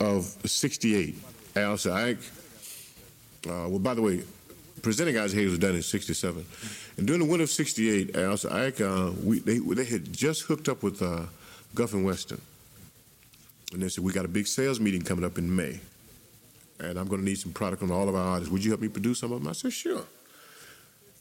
[0.01, 1.15] of '68.
[1.55, 2.19] Al said, Ike,
[3.47, 4.23] uh, well, by the way,
[4.81, 6.45] presenting Guys Hayes was done in '67,
[6.97, 10.43] and during the winter of '68, Al said, Ike, uh, we they they had just
[10.43, 11.23] hooked up with uh,
[11.75, 12.41] Gulf and Western,
[13.73, 15.79] and they said we got a big sales meeting coming up in May,
[16.79, 18.51] and I'm going to need some product on all of our artists.
[18.51, 19.49] Would you help me produce some of them?
[19.49, 20.03] I said, sure.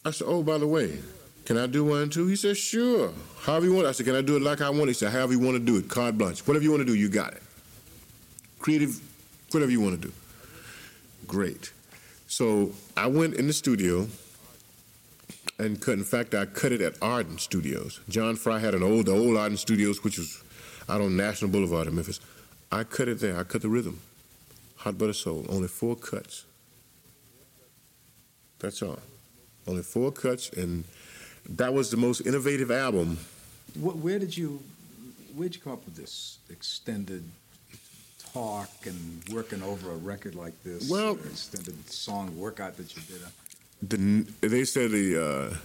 [0.05, 0.99] I said, oh, by the way,
[1.45, 2.27] can I do one too?
[2.27, 3.12] He said, sure.
[3.43, 3.87] However you want.
[3.87, 4.88] I said, can I do it like I want?
[4.88, 6.47] He said, however you want to do it, carte blanche.
[6.47, 7.43] Whatever you want to do, you got it.
[8.61, 9.01] Creative,
[9.51, 10.14] whatever you want to do.
[11.27, 11.73] Great.
[12.29, 14.07] So I went in the studio
[15.59, 15.94] and cut.
[15.94, 18.01] In fact, I cut it at Ardent Studios.
[18.09, 20.42] John Fry had an old, the old Ardent Studios, which was
[20.88, 22.20] out on National Boulevard in Memphis.
[22.70, 23.37] I cut it there.
[23.37, 24.01] I cut the rhythm.
[24.77, 26.44] Hot Butter Soul, only four cuts.
[28.61, 28.99] That's all.
[29.66, 30.85] Only four cuts, and
[31.49, 33.18] that was the most innovative album.
[33.79, 34.62] Where did you,
[35.35, 37.25] where'd you come up with this extended
[38.33, 40.90] talk and working over a record like this?
[40.90, 43.21] Well, extended song workout that you did.
[44.40, 45.57] The, they said the uh,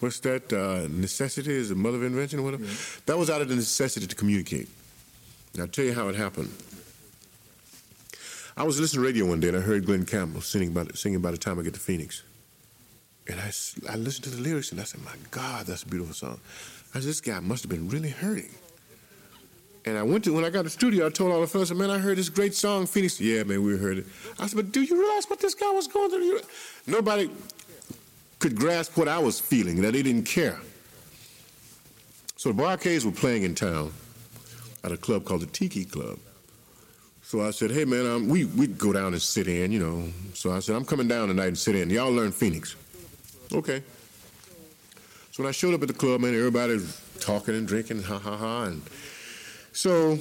[0.00, 0.52] what's that?
[0.52, 2.64] Uh, necessity is the mother of invention, or whatever.
[2.64, 2.74] Yeah.
[3.06, 4.68] That was out of the necessity to communicate.
[5.58, 6.50] I'll tell you how it happened.
[8.56, 11.20] I was listening to radio one day and I heard Glen Campbell singing about singing
[11.20, 12.22] by the time I get to Phoenix.
[13.26, 13.50] And I,
[13.90, 16.40] I listened to the lyrics and I said, my God, that's a beautiful song.
[16.94, 18.50] I said, this guy must have been really hurting.
[19.84, 21.72] And I went to, when I got to the studio, I told all the fellas,
[21.72, 23.20] man, I heard this great song, Phoenix.
[23.20, 24.06] Yeah, man, we heard it.
[24.38, 26.40] I said, but do you realize what this guy was going through?
[26.86, 27.30] Nobody
[28.38, 30.60] could grasp what I was feeling, that they didn't care.
[32.36, 33.92] So the Bar-Kays were playing in town
[34.84, 36.18] at a club called the Tiki Club.
[37.22, 40.08] So I said, hey, man, um, we, we'd go down and sit in, you know.
[40.34, 41.88] So I said, I'm coming down tonight and sit in.
[41.88, 42.76] Y'all learn Phoenix.
[43.52, 43.82] Okay.
[45.30, 48.18] So when I showed up at the club, man, everybody was talking and drinking, ha
[48.18, 48.64] ha ha.
[48.64, 48.82] And
[49.72, 50.18] so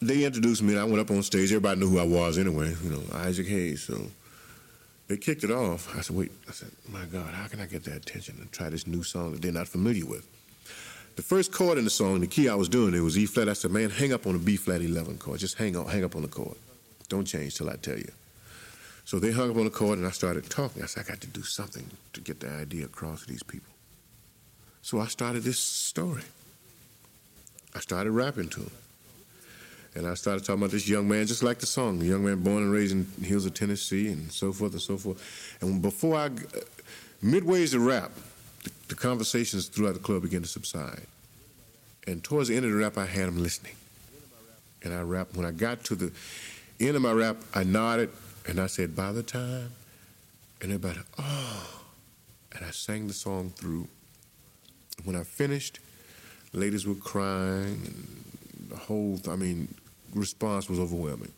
[0.00, 1.50] they introduced me, and I went up on stage.
[1.50, 3.82] Everybody knew who I was anyway, you know, Isaac Hayes.
[3.82, 4.00] So
[5.08, 5.94] they kicked it off.
[5.96, 8.70] I said, wait, I said, my God, how can I get their attention and try
[8.70, 10.26] this new song that they're not familiar with?
[11.16, 13.48] The first chord in the song, the key I was doing, it was E flat.
[13.48, 15.40] I said, man, hang up on the B flat 11 chord.
[15.40, 16.56] Just hang up, hang up on the chord.
[17.08, 18.10] Don't change till I tell you.
[19.04, 20.82] So they hung up on the chord, and I started talking.
[20.82, 23.72] I said, I got to do something to get the idea across to these people.
[24.82, 26.22] So I started this story.
[27.74, 28.70] I started rapping to him.
[29.94, 32.42] And I started talking about this young man, just like the song, a young man
[32.42, 35.56] born and raised in hills of Tennessee and so forth and so forth.
[35.60, 36.28] And before I,
[37.24, 38.12] midways the rap,
[38.62, 41.06] the, the conversations throughout the club began to subside.
[42.06, 43.74] And towards the end of the rap, I had him listening.
[44.82, 45.36] And I rapped.
[45.36, 46.12] When I got to the
[46.78, 48.10] end of my rap, I nodded
[48.48, 49.72] and I said, by the time,
[50.62, 51.82] and everybody, oh,
[52.54, 53.88] and I sang the song through.
[55.04, 55.80] When I finished,
[56.52, 59.68] ladies were crying, and the whole, I mean,
[60.14, 61.32] response was overwhelming.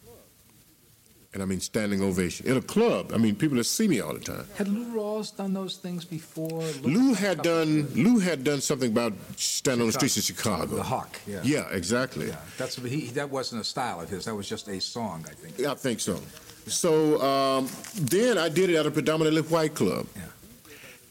[1.35, 3.11] And I mean, standing ovation in a club.
[3.14, 4.46] I mean, people that see me all the time.
[4.55, 6.62] Had Lou Rawls done those things before?
[6.83, 7.88] Lou had done.
[7.94, 10.77] Lou had done something about standing on the streets of Chicago.
[10.77, 11.18] The Hawk.
[11.27, 11.40] Yeah.
[11.42, 12.29] Yeah, exactly.
[12.29, 13.07] Yeah, that's he.
[13.07, 14.27] That wasn't a style of his.
[14.27, 15.59] That was just a song, I think.
[15.59, 16.20] Yeah, I think so.
[16.66, 20.07] So um, then I did it at a predominantly white club.
[20.14, 20.25] Yeah.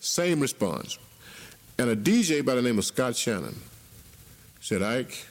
[0.02, 1.00] Same response.
[1.80, 3.56] And a DJ by the name of Scott Shannon
[4.62, 5.26] said, Ike,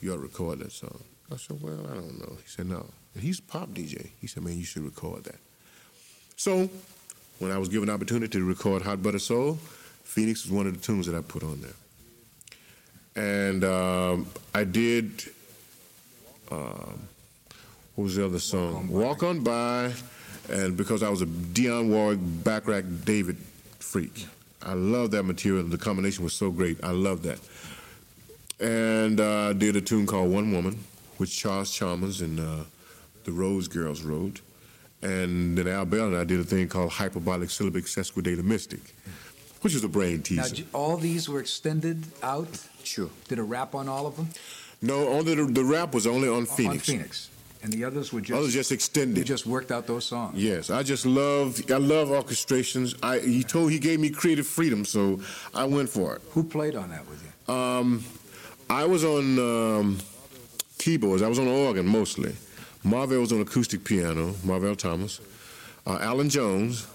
[0.00, 1.02] you ought to record that song.
[1.32, 2.36] I said, well, I don't know.
[2.42, 2.86] He said, no.
[3.14, 4.10] And he's a pop DJ.
[4.20, 5.38] He said, man, you should record that.
[6.36, 6.68] So
[7.38, 9.54] when I was given an opportunity to record Hot Butter Soul,
[10.04, 11.72] Phoenix was one of the tunes that I put on there.
[13.14, 15.24] And um, I did
[16.50, 17.08] um,
[17.94, 18.88] what was the other song?
[18.88, 19.84] Walk on by.
[19.84, 19.92] Walk on by.
[20.50, 23.36] And because I was a Dionne Warwick, Bacharach David
[23.78, 24.26] freak.
[24.60, 25.64] I love that material.
[25.64, 26.82] The combination was so great.
[26.82, 27.38] I love that.
[28.62, 30.78] And I uh, did a tune called One Woman,
[31.16, 32.64] which Charles Chalmers and uh,
[33.24, 34.40] the Rhodes Girls wrote.
[35.02, 38.94] And then Al Bell and I did a thing called Hyperbolic Syllabic Sesquidator Mystic,
[39.62, 40.62] which was a brain teaser.
[40.62, 42.64] Now, all these were extended out?
[42.84, 43.10] Sure.
[43.26, 44.28] Did a rap on all of them?
[44.80, 46.88] No, only the, the rap was only on Phoenix.
[46.88, 47.30] On Phoenix
[47.62, 49.18] and the others were just others just extended.
[49.18, 50.42] You just worked out those songs.
[50.42, 52.96] Yes, I just love I love orchestrations.
[53.02, 55.20] I he told he gave me creative freedom, so
[55.54, 56.22] I went for it.
[56.30, 57.54] Who played on that with you?
[57.54, 58.04] Um,
[58.70, 59.98] I was on um,
[60.78, 61.22] keyboards.
[61.22, 62.34] I was on organ mostly.
[62.84, 64.34] Marvell was on acoustic piano.
[64.44, 65.20] Marvell Thomas.
[65.86, 66.86] Uh, Alan Jones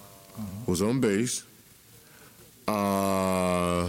[0.66, 1.44] was on bass.
[2.66, 3.88] Uh,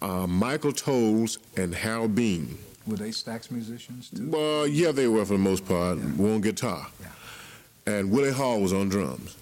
[0.00, 2.58] uh, Michael Toles and Hal Bean
[2.90, 4.28] were they Stax musicians too?
[4.28, 5.98] Well, yeah, they were for the most part.
[5.98, 6.24] Yeah.
[6.26, 7.94] On guitar, yeah.
[7.94, 9.36] and Willie Hall was on drums,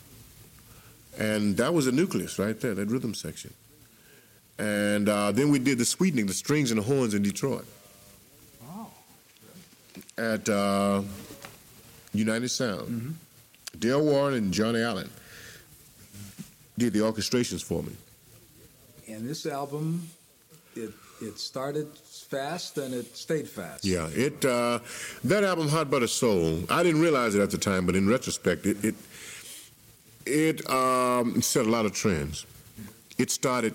[1.19, 3.55] and that was the nucleus right there, that rhythm section.
[4.59, 7.66] And uh, then we did the sweetening, the strings and the horns in Detroit.
[8.64, 8.88] Oh.
[10.16, 11.03] At uh,
[12.12, 12.88] United Sound.
[12.88, 13.79] Mm-hmm.
[13.79, 15.11] Dale Warren and Johnny Allen
[16.77, 17.92] did the orchestrations for me.
[19.09, 20.09] And this album,
[20.75, 23.85] it it started fast and it stayed fast.
[23.85, 24.81] Yeah, it uh,
[25.25, 26.64] that album Hot Butter Soul.
[26.71, 28.94] I didn't realize it at the time, but in retrospect, it it,
[30.27, 32.47] it um, set a lot of trends.
[33.16, 33.75] It started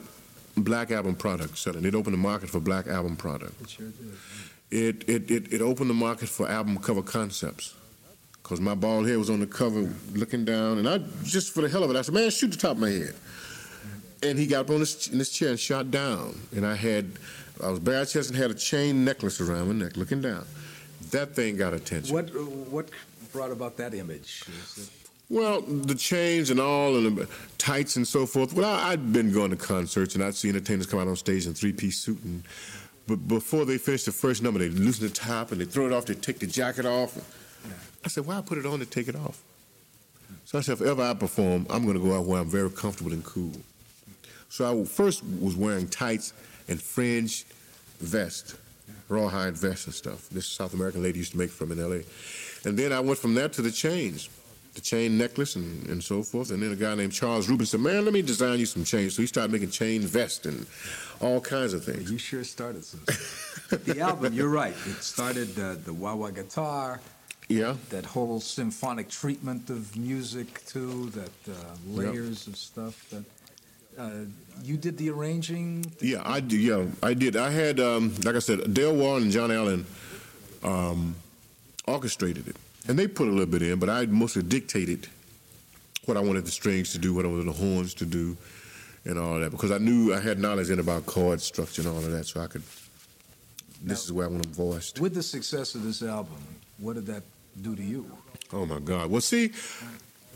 [0.58, 1.86] black album product selling.
[1.86, 3.60] It opened the market for black album product.
[3.62, 4.18] It sure did.
[4.72, 7.74] It it it, it opened the market for album cover concepts.
[8.44, 11.70] Cause my bald head was on the cover, looking down, and I just for the
[11.70, 13.16] hell of it, I said, "Man, shoot the top of my head."
[14.22, 17.12] And he got up on his, in his chair and shot down, and I had
[17.64, 20.46] I was bare chested and had a chain necklace around my neck, looking down.
[21.12, 22.14] that thing got attention.
[22.14, 22.30] What
[22.70, 22.90] what
[23.32, 24.44] brought about that image?
[25.30, 28.54] Well, the chains and all, and the tights and so forth.
[28.54, 31.48] Well, I, had been going to concerts, and I'd see entertainers come out on stage
[31.48, 32.44] in three-piece suit, and
[33.08, 35.92] but before they finish the first number, they loosen the top and they throw it
[35.92, 36.06] off.
[36.06, 37.18] They take the jacket off.
[38.06, 39.42] I said, "Why put it on to take it off?"
[40.46, 42.70] So I said, if ever I perform, I'm going to go out where I'm very
[42.70, 43.54] comfortable and cool.
[44.50, 46.34] So I first was wearing tights
[46.68, 47.46] and fringe
[48.00, 48.56] vest,
[49.10, 50.30] rawhide vest and stuff.
[50.30, 52.04] This South American lady used to make from in L.A.
[52.66, 54.30] And then I went from that to the chains,
[54.74, 56.52] the chain necklace and, and so forth.
[56.52, 59.16] And then a guy named Charles Rubin said, man, let me design you some chains.
[59.16, 60.66] So he started making chain vests and
[61.20, 62.12] all kinds of things.
[62.12, 63.02] You sure started some
[63.86, 64.74] The album, you're right.
[64.74, 67.02] It started uh, the wah wah guitar.
[67.50, 67.76] Yeah.
[67.90, 71.56] That whole symphonic treatment of music, too, that uh,
[71.88, 72.54] layers yep.
[72.54, 73.10] of stuff.
[73.10, 73.24] That
[73.98, 74.12] uh,
[74.64, 75.86] you did the arranging.
[76.00, 76.62] Yeah, I did.
[76.62, 77.36] Yeah, I did.
[77.36, 79.86] I had, um, like I said, Dale Warren and John Allen
[80.64, 81.16] um,
[81.86, 82.56] orchestrated it.
[82.88, 85.08] And they put a little bit in, but I mostly dictated
[86.06, 88.36] what I wanted the strings to do, what I wanted the horns to do,
[89.06, 91.98] and all that, because I knew I had knowledge in about chord structure and all
[91.98, 92.64] of that, so I could.
[93.82, 95.00] This now, is where I want them voiced.
[95.00, 96.42] With the success of this album,
[96.78, 97.24] what did that
[97.62, 98.10] do to you?
[98.52, 99.10] Oh my God!
[99.10, 99.50] Well, see,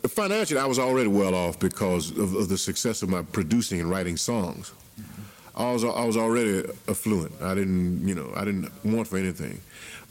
[0.04, 3.90] financially, I was already well off because of, of the success of my producing and
[3.90, 4.74] writing songs.
[5.00, 5.62] Mm-hmm.
[5.62, 7.42] I was I was already affluent.
[7.42, 9.62] I didn't, you know, I didn't want for anything,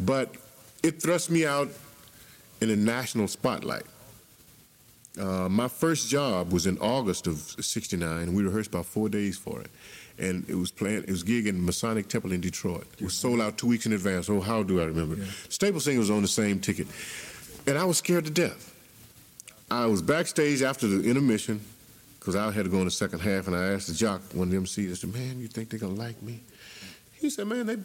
[0.01, 0.35] but
[0.83, 1.69] it thrust me out
[2.61, 3.85] in a national spotlight.
[5.19, 8.35] Uh, my first job was in August of '69.
[8.35, 9.71] We rehearsed about four days for it,
[10.19, 11.05] and it was playing.
[11.05, 12.87] It was gig in Masonic Temple in Detroit.
[12.99, 14.29] It was sold out two weeks in advance.
[14.29, 15.17] Oh, how do I remember?
[15.17, 15.31] Yeah.
[15.49, 16.87] Staple Singers was on the same ticket,
[17.67, 18.75] and I was scared to death.
[19.71, 21.61] I was backstage after the intermission
[22.19, 24.49] because I had to go in the second half, and I asked the jock, one
[24.49, 26.41] of them, MCs, I said, "Man, you think they're gonna like me?"
[27.15, 27.77] He said, "Man, they."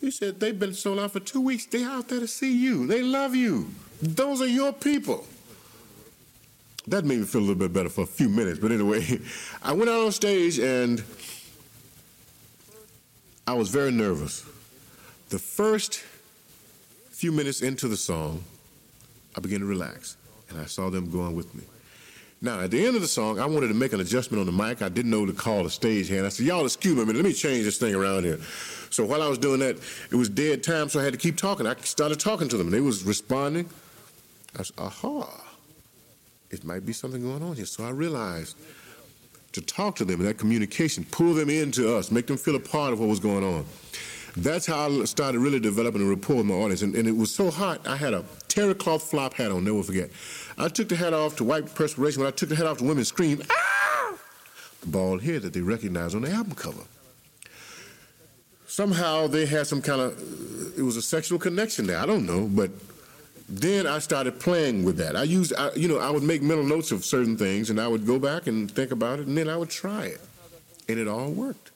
[0.00, 1.66] He said, they've been sold out for two weeks.
[1.66, 2.86] They're out there to see you.
[2.86, 3.70] They love you.
[4.00, 5.26] Those are your people.
[6.88, 8.58] That made me feel a little bit better for a few minutes.
[8.58, 9.20] But anyway,
[9.62, 11.02] I went out on stage and
[13.46, 14.44] I was very nervous.
[15.30, 16.04] The first
[17.10, 18.44] few minutes into the song,
[19.36, 20.16] I began to relax
[20.50, 21.62] and I saw them going with me.
[22.46, 24.52] Now, at the end of the song, I wanted to make an adjustment on the
[24.52, 24.80] mic.
[24.80, 26.24] I didn't know to call the stagehand.
[26.24, 28.38] I said, Y'all, excuse me a minute, let me change this thing around here.
[28.90, 29.76] So while I was doing that,
[30.12, 31.66] it was dead time, so I had to keep talking.
[31.66, 33.68] I started talking to them, and they was responding.
[34.56, 35.28] I said, aha,
[36.52, 37.66] it might be something going on here.
[37.66, 38.56] So I realized
[39.50, 42.60] to talk to them in that communication, pull them into us, make them feel a
[42.60, 43.66] part of what was going on.
[44.36, 46.82] That's how I started really developing a rapport with my audience.
[46.82, 49.82] And, and it was so hot, I had a terry cloth flop hat on, never
[49.82, 50.10] forget.
[50.58, 52.20] I took the hat off to wipe perspiration.
[52.20, 54.18] When I took the hat off, the women screamed, ah!
[54.82, 56.82] The bald head that they recognized on the album cover.
[58.66, 61.98] Somehow they had some kind of, it was a sexual connection there.
[61.98, 62.70] I don't know, but
[63.48, 65.16] then I started playing with that.
[65.16, 67.88] I used, I, you know, I would make mental notes of certain things, and I
[67.88, 70.20] would go back and think about it, and then I would try it,
[70.88, 71.70] and it all worked.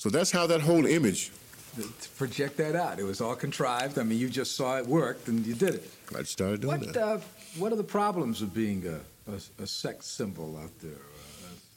[0.00, 1.30] So that's how that whole image.
[1.76, 3.98] To project that out, it was all contrived.
[3.98, 5.90] I mean, you just saw it worked, and you did it.
[6.18, 7.02] I started doing what, that.
[7.02, 7.18] Uh,
[7.58, 8.98] what are the problems of being a,
[9.30, 11.02] a, a sex symbol out there?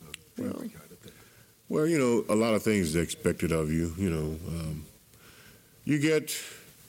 [0.07, 0.63] Uh, well,
[1.67, 3.93] well, you know, a lot of things are expected of you.
[3.97, 4.85] You know, um,
[5.83, 6.33] you get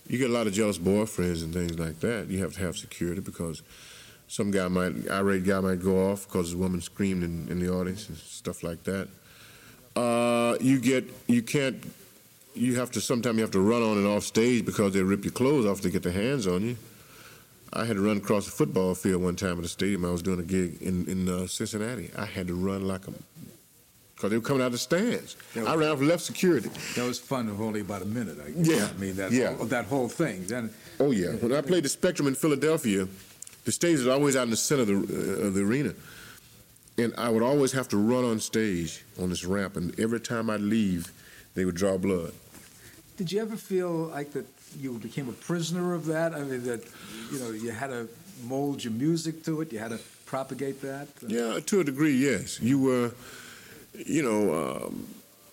[0.07, 2.29] you get a lot of jealous boyfriends and things like that.
[2.29, 3.61] You have to have security because
[4.29, 7.73] some guy might irate guy might go off because a woman screamed in, in the
[7.73, 9.09] audience and stuff like that.
[9.96, 11.85] Uh, you get you can't
[12.54, 15.24] you have to sometimes you have to run on and off stage because they rip
[15.24, 16.76] your clothes off to get their hands on you.
[17.72, 20.04] I had to run across the football field one time at the stadium.
[20.04, 22.10] I was doing a gig in in uh, Cincinnati.
[22.16, 23.12] I had to run like a
[24.14, 25.37] because they were coming out of the stands.
[25.54, 26.71] Was, I ran off left security.
[26.94, 28.38] That was fun of only about a minute.
[28.44, 29.54] I yeah, I mean that yeah.
[29.54, 30.46] whole, that whole thing.
[30.46, 33.08] Then, oh yeah, when I played the Spectrum in Philadelphia,
[33.64, 35.94] the stage was always out in the center of the, uh, of the arena,
[36.99, 40.51] and I would always have to run on stage on this ramp, and every time
[40.51, 41.13] I'd leave,
[41.55, 42.33] they would draw blood.
[43.17, 44.47] Did you ever feel like that
[44.79, 46.35] you became a prisoner of that?
[46.35, 46.83] I mean that
[47.31, 48.09] you know you had to
[48.45, 49.73] mold your music to it.
[49.73, 51.09] You had to propagate that.
[51.27, 52.61] Yeah, to a degree, yes.
[52.61, 53.13] You were
[53.95, 55.07] you know, um,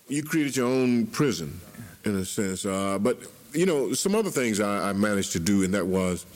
[0.08, 1.60] you created your own prison
[2.04, 2.66] in a sense.
[2.66, 3.18] Uh, but
[3.52, 6.26] you know, some other things I, I, managed to do, and that was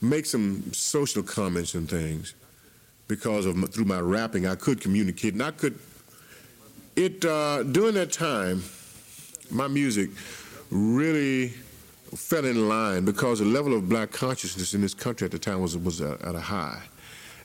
[0.00, 2.34] make some social comments and things
[3.08, 5.78] because of through my rapping, I could communicate, and I could.
[6.94, 8.62] It uh, during that time,
[9.50, 10.10] my music
[10.70, 11.48] really
[12.14, 15.60] fell in line because the level of black consciousness in this country at the time
[15.60, 16.82] was was at a high,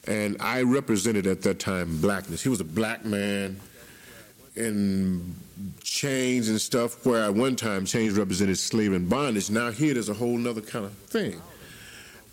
[0.06, 2.44] and I represented at that time blackness.
[2.44, 3.60] He was a black man
[4.56, 5.36] in
[5.82, 9.50] chains and stuff, where at one time chains represented slavery and bondage.
[9.50, 11.42] Now here there's a whole other kind of thing.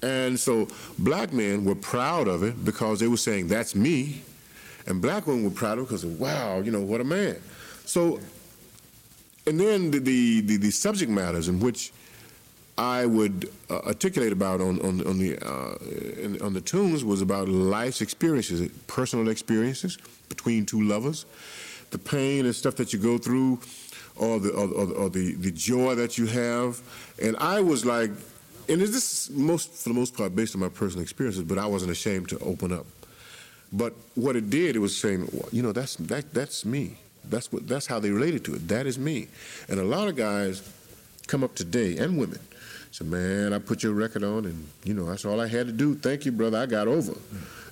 [0.03, 4.23] And so black men were proud of it because they were saying, that's me.
[4.87, 7.37] And black women were proud of it because, wow, you know, what a man.
[7.85, 8.19] So,
[9.47, 11.93] and then the, the, the, the subject matters in which
[12.79, 15.77] I would uh, articulate about on, on, on the, uh,
[16.19, 19.99] in, on the tunes was about life's experiences, personal experiences
[20.31, 21.27] between two lovers,
[21.91, 23.61] the pain and stuff that you go through,
[24.17, 26.81] or the, or, or, or the, the joy that you have.
[27.21, 28.13] And I was like,
[28.71, 31.67] and this is most for the most part based on my personal experiences, but I
[31.67, 32.87] wasn't ashamed to open up.
[33.73, 36.97] But what it did, it was saying, you know, that's that that's me.
[37.25, 38.69] That's what that's how they related to it.
[38.69, 39.29] That is me.
[39.69, 40.63] And a lot of guys
[41.27, 42.41] come up today and women
[42.91, 45.73] say, man, I put your record on, and you know that's all I had to
[45.73, 45.95] do.
[45.95, 46.59] Thank you, brother.
[46.59, 47.15] I got over.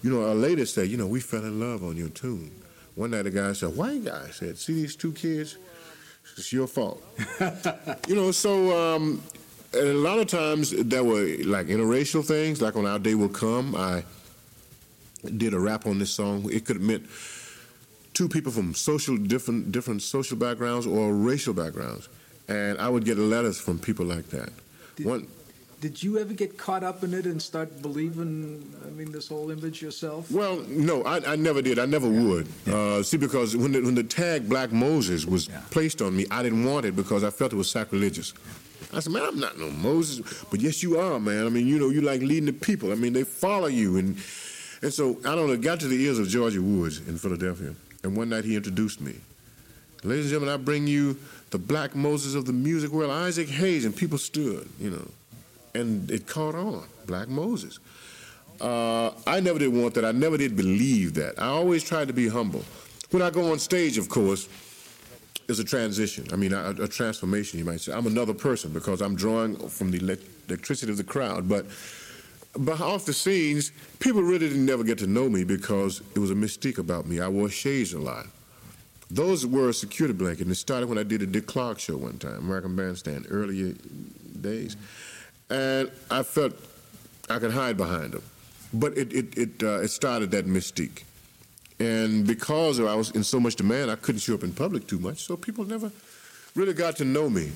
[0.03, 2.51] You know, a lady said, you know, we fell in love on your tune.
[2.95, 5.57] One night, a guy said, white guy said, see these two kids.
[6.37, 7.03] It's your fault.
[8.09, 9.23] you know, so um,
[9.73, 12.63] and a lot of times there were like interracial things.
[12.63, 14.05] Like on Our Day Will Come, I
[15.25, 16.49] did a rap on this song.
[16.51, 17.07] It could have meant
[18.15, 22.09] two people from social different different social backgrounds or racial backgrounds,
[22.49, 24.51] and I would get letters from people like that.
[24.97, 25.29] Did, One.
[25.81, 28.75] Did you ever get caught up in it and start believing?
[28.85, 30.29] I mean, this whole image yourself?
[30.29, 31.79] Well, no, I, I never did.
[31.79, 32.23] I never yeah.
[32.25, 32.49] would.
[32.67, 32.75] Yeah.
[32.75, 35.61] Uh, see, because when the, when the tag Black Moses was yeah.
[35.71, 38.35] placed on me, I didn't want it because I felt it was sacrilegious.
[38.93, 41.47] I said, man, I'm not no Moses, but yes, you are, man.
[41.47, 42.93] I mean, you know, you like leading the people.
[42.93, 44.17] I mean, they follow you, and
[44.83, 45.57] and so I don't know.
[45.57, 49.17] Got to the ears of Georgie Woods in Philadelphia, and one night he introduced me.
[50.05, 51.17] Ladies and gentlemen, I bring you
[51.51, 55.09] the Black Moses of the music world, Isaac Hayes, and people stood, you know,
[55.75, 57.79] and it caught on, Black Moses.
[58.61, 60.05] Uh, I never did want that.
[60.05, 61.41] I never did believe that.
[61.41, 62.65] I always tried to be humble.
[63.11, 64.49] When I go on stage, of course
[65.49, 66.27] is a transition.
[66.31, 67.93] I mean, a, a, transformation, you might say.
[67.93, 71.49] I'm another person because I'm drawing from the electricity of the crowd.
[71.49, 71.67] But,
[72.57, 76.31] but off the scenes, people really didn't never get to know me because it was
[76.31, 77.21] a mystique about me.
[77.21, 78.27] I wore shades a lot.
[79.11, 80.43] Those were a security blanket.
[80.43, 83.73] And it started when I did a Dick Clark show one time, American Bandstand, earlier
[84.39, 84.77] days.
[85.49, 86.53] And I felt
[87.31, 88.23] I could hide behind them.
[88.75, 91.05] But it, it, it, uh, it started that mystique.
[91.81, 94.99] And because I was in so much demand, I couldn't show up in public too
[94.99, 95.93] much, so people never
[96.55, 97.53] really got to know me.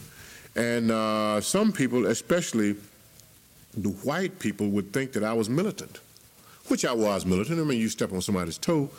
[0.54, 2.76] And uh, some people, especially
[3.76, 5.98] the white people, would think that I was militant,
[6.68, 7.58] which I was militant.
[7.58, 8.90] I mean, you step on somebody's toe,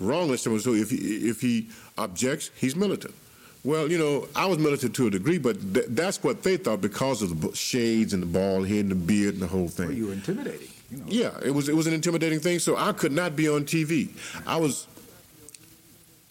[0.00, 0.74] wrongly step on toe.
[0.74, 0.96] If he,
[1.28, 3.14] if he objects, he's militant.
[3.66, 6.80] Well, you know, I was militant to a degree, but th- that's what they thought
[6.80, 9.88] because of the shades and the bald head and the beard and the whole thing.
[9.88, 10.68] Well, you were intimidating.
[10.88, 11.04] You know.
[11.08, 12.60] Yeah, it was it was an intimidating thing.
[12.60, 14.10] So I could not be on TV.
[14.46, 14.86] I was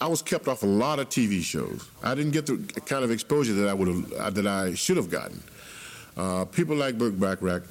[0.00, 1.86] I was kept off a lot of TV shows.
[2.02, 2.56] I didn't get the
[2.86, 5.42] kind of exposure that I would have uh, that I should have gotten.
[6.16, 7.64] Uh, people like Burt Bacharach,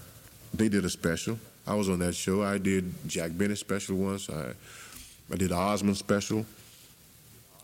[0.53, 1.39] they did a special.
[1.66, 2.43] I was on that show.
[2.43, 4.30] I did Jack Benny special once.
[4.30, 4.53] I
[5.34, 6.45] I did Osmond special.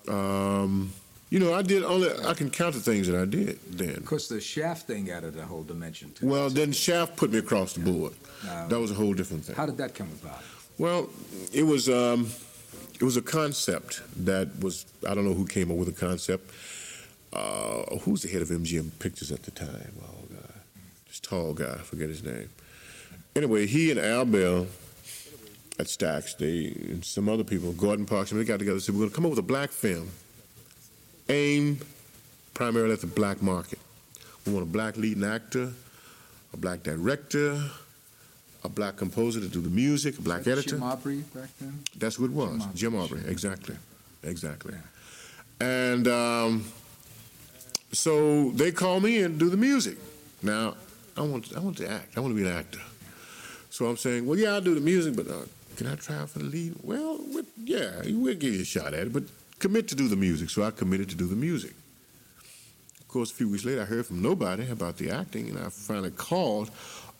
[0.07, 0.91] Um,
[1.31, 3.95] you know, I did only I can count the things that I did then.
[3.95, 6.39] Of course, the Shaft thing added a whole dimension to well, it.
[6.39, 8.13] Well, then Shaft put me across the board.
[8.43, 9.55] that was a whole different thing.
[9.55, 10.43] How did that come about?
[10.77, 11.09] Well,
[11.53, 12.29] it was um,
[12.95, 16.51] it was a concept that was I don't know who came up with the concept.
[17.31, 19.93] Uh, who's the head of MGM Pictures at the time?
[20.03, 20.53] Oh God,
[21.07, 22.49] this tall guy, I forget his name.
[23.37, 24.67] Anyway, he and Al Bell
[25.79, 28.99] at Stax, they and some other people, Gordon Parks, they got together and said, we're
[28.99, 30.09] going to come up with a black film
[31.29, 31.83] aimed
[32.53, 33.79] primarily at the black market.
[34.45, 35.71] We want a black leading actor,
[36.53, 37.61] a black director,
[38.63, 40.71] a black composer to do the music, a black editor.
[40.71, 41.79] Jim Aubrey back then?
[41.97, 42.65] That's who it was.
[42.73, 43.75] Jim Aubrey, Jim Aubrey exactly.
[44.23, 44.73] Exactly.
[44.73, 45.67] Yeah.
[45.67, 46.65] And um,
[47.91, 49.97] so they call me and do the music.
[50.43, 50.75] Now,
[51.17, 52.17] I want, I want to act.
[52.17, 52.79] I want to be an actor.
[53.69, 55.45] So I'm saying, well, yeah, I'll do the music, but uh,
[55.77, 56.75] can I try for the lead?
[56.83, 57.19] Well,
[57.63, 59.23] yeah, we'll give you a shot at it, but
[59.61, 60.49] commit to do the music.
[60.49, 61.73] So I committed to do the music.
[62.99, 65.69] Of course, a few weeks later, I heard from nobody about the acting, and I
[65.69, 66.71] finally called.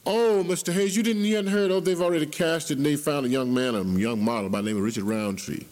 [0.05, 0.73] Oh, Mr.
[0.73, 1.69] Hayes, you didn't hadn't heard?
[1.69, 4.67] Oh, they've already casted, and they found a young man, a young model by the
[4.67, 5.65] name of Richard Roundtree.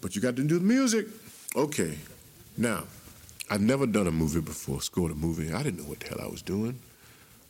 [0.00, 1.06] But you got to do the music.
[1.56, 1.98] Okay.
[2.56, 2.84] Now,
[3.50, 5.52] I've never done a movie before, scored a movie.
[5.52, 6.78] I didn't know what the hell I was doing.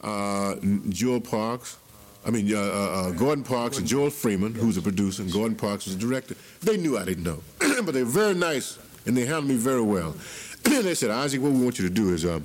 [0.01, 0.57] Uh,
[0.89, 1.77] Joel Parks,
[2.25, 5.87] I mean, uh, uh, Gordon Parks and Joel Freeman, who's a producer, and Gordon Parks
[5.87, 6.35] was a director.
[6.61, 9.83] They knew I didn't know, but they were very nice and they handled me very
[9.83, 10.14] well.
[10.66, 12.45] And they said, Isaac, what we want you to do is um,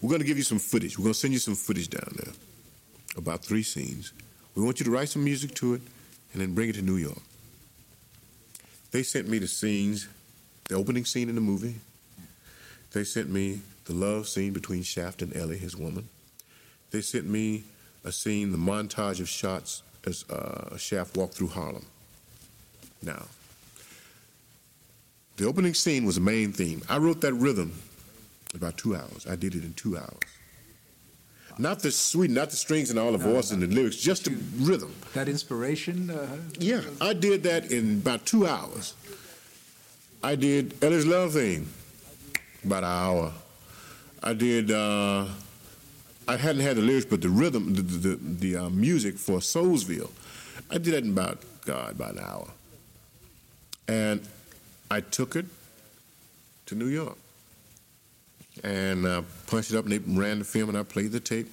[0.00, 0.98] we're going to give you some footage.
[0.98, 2.32] We're going to send you some footage down there,
[3.16, 4.12] about three scenes.
[4.54, 5.82] We want you to write some music to it
[6.32, 7.20] and then bring it to New York.
[8.90, 10.08] They sent me the scenes,
[10.68, 11.76] the opening scene in the movie.
[12.92, 16.08] They sent me the love scene between Shaft and Ellie, his woman.
[16.90, 17.64] They sent me
[18.04, 21.86] a scene, the montage of shots as uh, Shaft walked through Harlem.
[23.02, 23.24] Now,
[25.36, 26.82] the opening scene was the main theme.
[26.88, 27.72] I wrote that rhythm
[28.54, 29.26] about two hours.
[29.28, 30.18] I did it in two hours.
[31.58, 33.54] Not the sweet, not the strings and all the no, voice no.
[33.54, 34.94] and the lyrics, just the rhythm.
[35.14, 36.10] That inspiration?
[36.10, 38.94] Uh, yeah, I did that in about two hours.
[40.22, 41.68] I did Ellie's Love Theme,
[42.64, 43.32] about an hour.
[44.22, 45.26] I did, uh,
[46.28, 50.10] I hadn't had the lyrics, but the rhythm, the, the, the uh, music for Soulsville,
[50.70, 52.48] I did that in about, God, about an hour.
[53.88, 54.26] And
[54.90, 55.46] I took it
[56.66, 57.18] to New York
[58.62, 61.48] and uh, punched it up, and they ran the film, and I played the tape.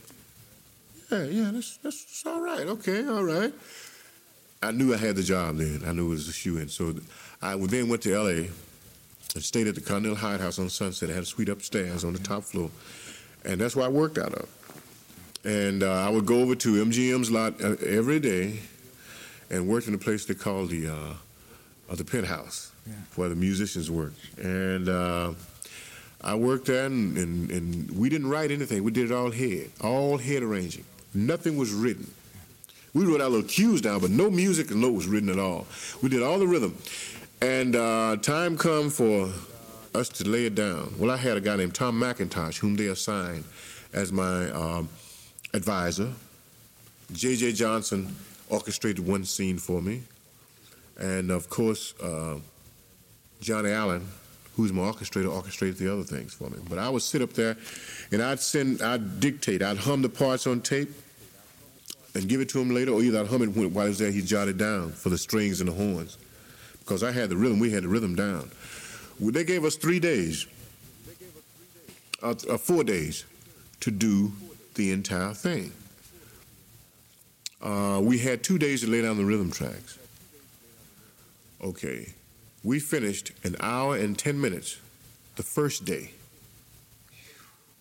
[1.11, 2.67] Yeah, yeah, that's, that's, all right.
[2.67, 3.53] Okay, all right.
[4.61, 5.81] I knew I had the job then.
[5.87, 6.67] I knew it was a shoe in.
[6.67, 6.95] So
[7.41, 8.49] I then went to L.A.
[9.33, 11.09] and stayed at the Continental Hyatt House on Sunset.
[11.09, 12.69] I had a suite upstairs on the top floor,
[13.45, 14.49] and that's where I worked out of.
[15.49, 18.59] And uh, I would go over to MGM's lot uh, every day
[19.49, 22.93] and work in a place they call the uh, the penthouse yeah.
[23.15, 24.13] where the musicians work.
[24.37, 25.33] And uh,
[26.21, 28.83] I worked there, and, and, and, we didn't write anything.
[28.83, 30.83] We did it all head, all head arranging.
[31.15, 32.11] Nothing was written.
[32.93, 35.65] We wrote our little cues down, but no music and no was written at all.
[36.03, 36.77] We did all the rhythm.
[37.41, 39.31] And uh, time come for
[39.95, 40.93] us to lay it down.
[40.99, 43.45] Well, I had a guy named Tom McIntosh, whom they assigned
[43.93, 44.89] as my um,
[45.53, 46.11] advisor.
[47.11, 47.53] J.J.
[47.53, 48.15] Johnson
[48.49, 50.03] orchestrated one scene for me.
[50.99, 52.39] And of course, uh,
[53.39, 54.05] Johnny Allen,
[54.55, 56.57] who's my orchestrator, orchestrated the other things for me.
[56.67, 57.57] But I would sit up there
[58.11, 60.89] and I'd send, I'd dictate, I'd hum the parts on tape
[62.15, 64.11] and give it to him later, or either I'd hum it while he was there,
[64.11, 66.17] he'd jot it down for the strings and the horns.
[66.79, 68.49] Because I had the rhythm, we had the rhythm down.
[69.19, 70.47] They gave us three days,
[72.23, 73.25] uh, uh, four days
[73.81, 74.33] to do
[74.75, 75.71] the entire thing.
[77.61, 79.97] Uh, we had two days to lay down the rhythm tracks.
[81.61, 82.13] Okay,
[82.63, 84.77] we finished an hour and 10 minutes
[85.35, 86.11] the first day.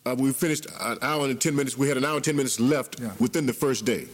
[0.04, 1.76] Uh, we finished an hour and 10 minutes.
[1.76, 3.12] We had an hour and 10 minutes left yeah.
[3.20, 4.08] within the first day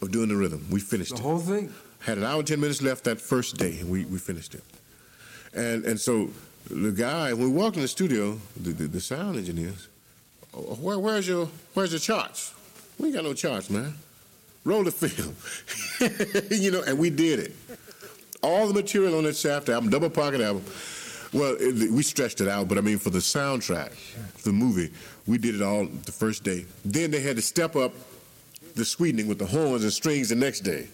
[0.00, 0.66] of doing the rhythm.
[0.70, 1.22] We finished the it.
[1.22, 1.72] whole thing?
[2.00, 4.62] Had an hour and 10 minutes left that first day, and we, we finished it.
[5.54, 6.30] And, and so
[6.70, 9.88] the guy, when we walked in the studio, the, the, the sound engineers,
[10.52, 12.54] Where, where's your where's your charts?
[12.98, 13.94] We ain't got no charts, man.
[14.64, 15.36] Roll the film.
[16.50, 17.54] you know, and we did it
[18.46, 20.64] all the material on that Shaft album, double pocket album.
[21.32, 23.92] Well, it, we stretched it out, but I mean, for the soundtrack,
[24.42, 24.92] the movie,
[25.26, 26.64] we did it all the first day.
[26.84, 27.92] Then they had to step up
[28.74, 30.86] the sweetening with the horns and strings the next day.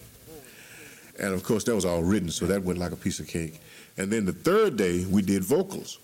[1.21, 3.61] And of course, that was all written, so that went like a piece of cake.
[3.99, 5.99] And then the third day, we did vocals.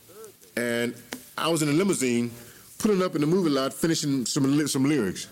[0.57, 0.95] And
[1.39, 2.31] I was in a limousine,
[2.79, 5.29] putting up in the movie lot, finishing some some lyrics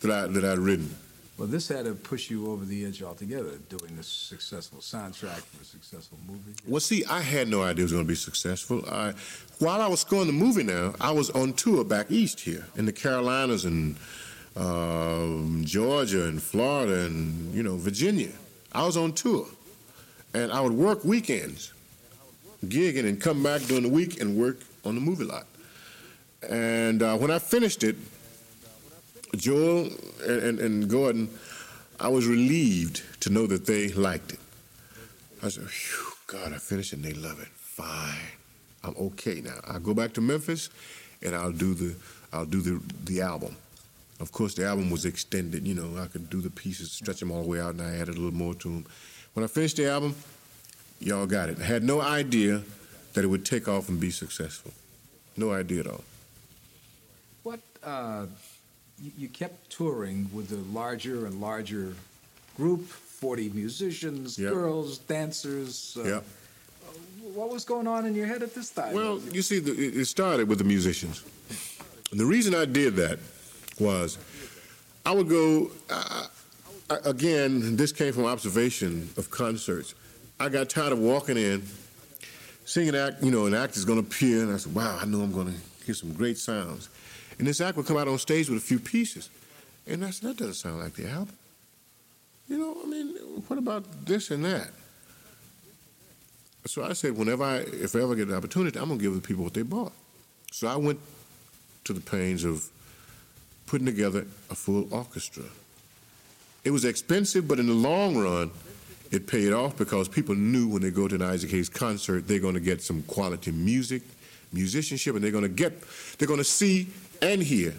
[0.00, 0.94] that I that I'd written.
[1.38, 5.62] Well, this had to push you over the edge altogether, doing this successful soundtrack for
[5.62, 6.52] a successful movie.
[6.68, 8.84] Well, see, I had no idea it was going to be successful.
[8.88, 9.14] I,
[9.58, 12.84] while I was scoring the movie now, I was on tour back east here in
[12.84, 13.96] the Carolinas and
[14.54, 18.30] uh, Georgia and Florida and, you know, Virginia.
[18.72, 19.46] I was on tour.
[20.34, 21.72] And I would work weekends,
[22.66, 25.46] gigging, and come back during the week and work on the movie lot.
[26.48, 27.96] And uh, when I finished it,
[29.36, 29.88] Joel
[30.26, 31.30] and, and, and, Gordon,
[31.98, 34.40] I was relieved to know that they liked it.
[35.42, 35.68] I said,
[36.26, 37.48] God, I finished it and they love it.
[37.48, 38.14] Fine.
[38.84, 39.58] I'm okay now.
[39.64, 40.68] I'll go back to Memphis
[41.22, 41.94] and I'll do the
[42.32, 43.56] I'll do the the album.
[44.20, 45.66] Of course, the album was extended.
[45.66, 47.96] You know, I could do the pieces, stretch them all the way out, and I
[47.96, 48.86] added a little more to them.
[49.34, 50.14] When I finished the album,
[51.00, 51.58] y'all got it.
[51.58, 52.62] I had no idea
[53.14, 54.72] that it would take off and be successful.
[55.36, 56.04] No idea at all.
[57.84, 58.26] Uh,
[59.16, 61.94] you kept touring with a larger and larger
[62.56, 64.52] group 40 musicians, yep.
[64.52, 65.96] girls, dancers.
[65.98, 66.24] Uh, yep.
[67.34, 68.94] What was going on in your head at this time?
[68.94, 71.24] Well, you see, the, it started with the musicians.
[72.10, 73.18] And the reason I did that
[73.80, 74.18] was
[75.06, 76.26] I would go, uh,
[77.04, 79.94] again, this came from observation of concerts.
[80.38, 81.62] I got tired of walking in,
[82.64, 84.98] seeing an act, you know, an act is going to appear, and I said, wow,
[85.00, 86.88] I know I'm going to hear some great sounds.
[87.42, 89.28] And this act would come out on stage with a few pieces.
[89.88, 91.34] And that doesn't sound like the album.
[92.48, 93.16] You know, I mean,
[93.48, 94.70] what about this and that?
[96.66, 99.20] So I said, whenever I, if I ever get an opportunity, I'm gonna give the
[99.20, 99.90] people what they bought.
[100.52, 101.00] So I went
[101.82, 102.64] to the pains of
[103.66, 105.42] putting together a full orchestra.
[106.62, 108.52] It was expensive, but in the long run,
[109.10, 112.38] it paid off because people knew when they go to an Isaac Hayes concert, they're
[112.38, 114.02] going to get some quality music,
[114.52, 115.72] musicianship, and they're going to get,
[116.18, 116.86] they're going to see
[117.22, 117.72] and hear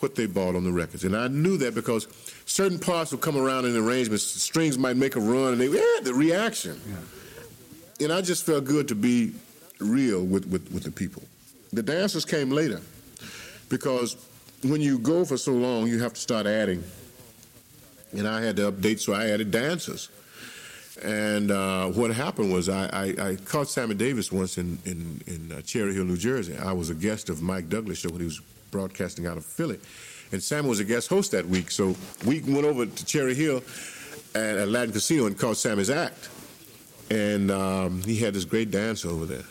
[0.00, 1.04] what they bought on the records.
[1.04, 2.06] And I knew that because
[2.44, 5.66] certain parts would come around in the arrangements, strings might make a run, and they,
[5.66, 6.80] yeah, the reaction.
[6.88, 8.04] Yeah.
[8.04, 9.32] And I just felt good to be
[9.80, 11.22] real with, with, with the people.
[11.72, 12.80] The dancers came later
[13.68, 14.16] because
[14.62, 16.82] when you go for so long, you have to start adding.
[18.12, 20.08] And I had to update, so I added dancers.
[21.02, 25.52] And uh, what happened was I, I, I, caught Sammy Davis once in, in, in
[25.52, 26.56] uh, Cherry Hill, New Jersey.
[26.56, 28.40] I was a guest of Mike Douglas show when he was
[28.70, 29.78] broadcasting out of Philly.
[30.32, 31.70] And Sammy was a guest host that week.
[31.70, 31.94] So
[32.26, 33.62] we went over to Cherry Hill
[34.34, 36.28] at Latin Casino and caught Sammy's act.
[37.10, 39.44] And um, he had this great dance over there.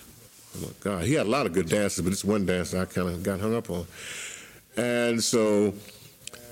[0.57, 2.85] Oh my God, he had a lot of good dances, but this one dance I
[2.85, 3.85] kind of got hung up on.
[4.75, 5.73] And so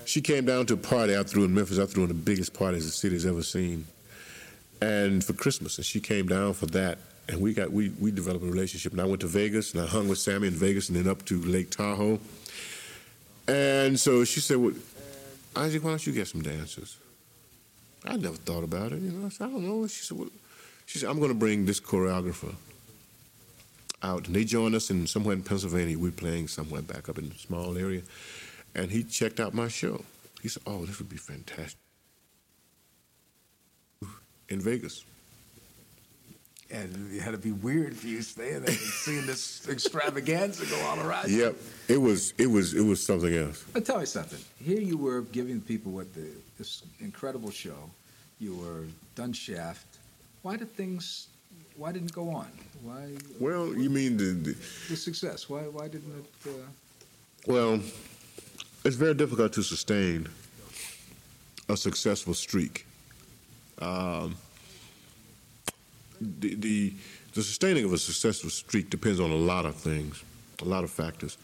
[0.04, 1.78] she came down to a party I threw in Memphis.
[1.78, 3.86] I threw in the biggest parties the city's ever seen.
[4.80, 6.98] And for Christmas, and she came down for that.
[7.28, 8.92] And we got we we developed a relationship.
[8.92, 11.24] And I went to Vegas and I hung with Sammy in Vegas and then up
[11.26, 12.20] to Lake Tahoe.
[13.48, 14.74] And so she said, well,
[15.56, 16.98] Isaac, why don't you get some dancers?
[18.04, 19.00] I never thought about it.
[19.00, 19.86] You know, I said, I don't know.
[19.86, 20.28] She said, well,
[20.84, 22.54] she said, I'm going to bring this choreographer
[24.02, 24.26] out.
[24.26, 25.98] And they joined us in somewhere in Pennsylvania.
[25.98, 28.02] We are playing somewhere back up in a small area.
[28.74, 30.04] And he checked out my show.
[30.42, 31.78] He said, oh, this would be fantastic.
[34.48, 35.04] In Vegas.
[36.70, 40.80] And it had to be weird for you staying there and seeing this extravaganza go
[40.86, 41.30] all around.
[41.30, 41.54] Yep,
[41.88, 43.64] it was it was it was something else.
[43.72, 44.40] But tell me something.
[44.62, 46.26] Here you were giving people what the
[46.58, 47.90] this incredible show.
[48.40, 48.84] You were
[49.14, 49.86] done Shaft.
[50.42, 51.28] Why did things?
[51.76, 52.50] Why didn't it go on?
[52.82, 53.12] Why?
[53.38, 54.56] Well, you mean the the,
[54.88, 55.48] the success?
[55.48, 56.50] Why why didn't it?
[56.50, 56.66] Uh...
[57.46, 57.80] Well,
[58.84, 60.28] it's very difficult to sustain
[61.68, 62.85] a successful streak.
[63.80, 64.36] Um,
[66.20, 66.92] the, the,
[67.34, 70.22] the sustaining of a successful streak depends on a lot of things,
[70.62, 71.36] a lot of factors,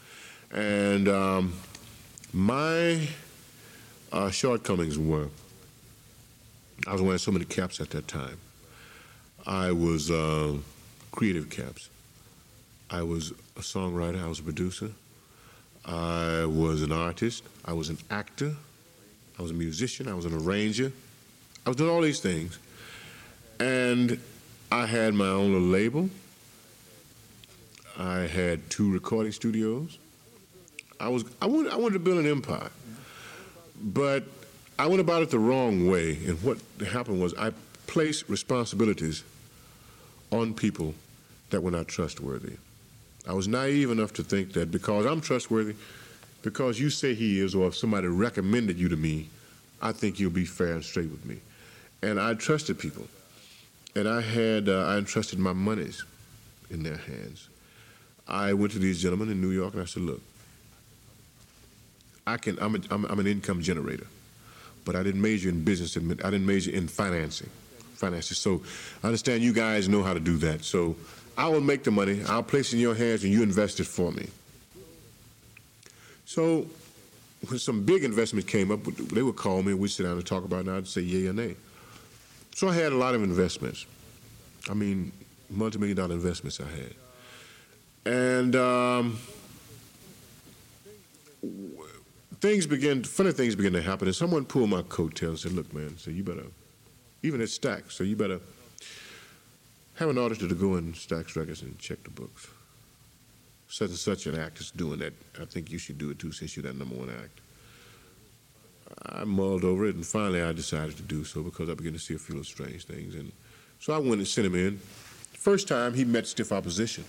[0.51, 1.53] and um,
[2.33, 3.07] my
[4.12, 5.28] uh, shortcomings were
[6.87, 8.39] I was wearing so many caps at that time.
[9.47, 10.57] I was uh,
[11.12, 11.91] creative caps.
[12.91, 14.22] I was a songwriter.
[14.22, 14.91] I was a producer.
[15.85, 17.45] I was an artist.
[17.64, 18.55] I was an actor.
[19.39, 20.09] I was a musician.
[20.09, 20.93] I was an arranger.
[21.65, 22.59] I was doing all these things.
[23.61, 24.19] And
[24.71, 26.11] I had my own little label.
[27.99, 29.99] I had two recording studios.
[30.99, 32.71] I was I wanted I wanted to build an empire,
[33.83, 34.25] but
[34.79, 36.19] I went about it the wrong way.
[36.27, 36.59] And what
[36.91, 37.53] happened was I
[37.87, 39.25] placed responsibilities
[40.31, 40.95] on people
[41.51, 42.57] that were not trustworthy.
[43.29, 45.75] I was naive enough to think that because I'm trustworthy,
[46.43, 49.29] because you say he is, or if somebody recommended you to me,
[49.81, 51.37] I think you'll be fair and straight with me.
[52.03, 53.07] And I trusted people
[53.94, 56.05] and I had uh, I entrusted my monies
[56.70, 57.48] in their hands.
[58.26, 60.20] I went to these gentlemen in New York and I said, "Look,
[62.26, 62.59] I can.
[62.61, 64.07] I'm, a, I'm, I'm an income generator,
[64.84, 65.96] but I didn't major in business.
[65.96, 67.50] I didn't major in financing,
[67.94, 68.38] finances.
[68.38, 68.62] So
[69.03, 70.64] I understand you guys know how to do that.
[70.64, 70.96] So
[71.36, 72.22] I will make the money.
[72.28, 74.28] I'll place it in your hands, and you invest it for me."
[76.24, 76.66] So
[77.48, 80.24] when some big investment came up, they would call me and we'd sit down and
[80.24, 81.57] talk about it, and I'd say yay or nay.
[82.55, 83.86] So I had a lot of investments.
[84.70, 85.12] I mean,
[85.50, 86.94] multi-million dollar investments I had.
[88.05, 89.18] And um,
[92.40, 94.09] things began, funny things began to happen.
[94.09, 96.44] And someone pulled my coattail and said, look, man, so you better,
[97.22, 98.40] even at Stax, so you better
[99.96, 102.48] have an auditor to go in Stax Records and check the books.
[103.68, 105.14] Such and such an act is doing that.
[105.40, 107.41] I think you should do it too since you're that number one act.
[109.05, 111.98] I mulled over it, and finally I decided to do so because I began to
[111.98, 113.14] see a few of strange things.
[113.14, 113.32] And
[113.80, 114.78] so I went and sent him in.
[115.32, 117.05] First time he met stiff opposition.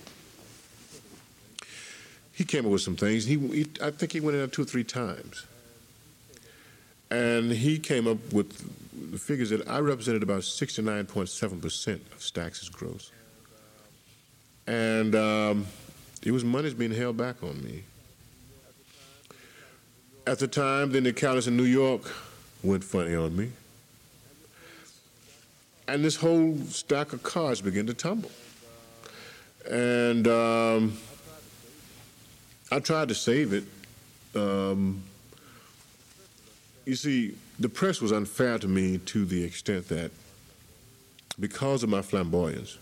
[2.32, 3.26] He came up with some things.
[3.26, 5.46] He, he I think he went in two or three times.
[7.10, 13.12] And he came up with the figures that I represented about 69.7% of Stax's gross.
[14.66, 15.66] And um,
[16.22, 17.84] it was money's being held back on me.
[20.26, 22.10] At the time, then the accountants in New York
[22.62, 23.50] went funny on me.
[25.86, 28.30] And this whole stack of cards began to tumble.
[29.70, 30.96] And um,
[32.72, 33.64] I tried to save it.
[34.34, 35.02] Um,
[36.86, 40.10] you see, the press was unfair to me to the extent that
[41.38, 42.78] because of my flamboyance,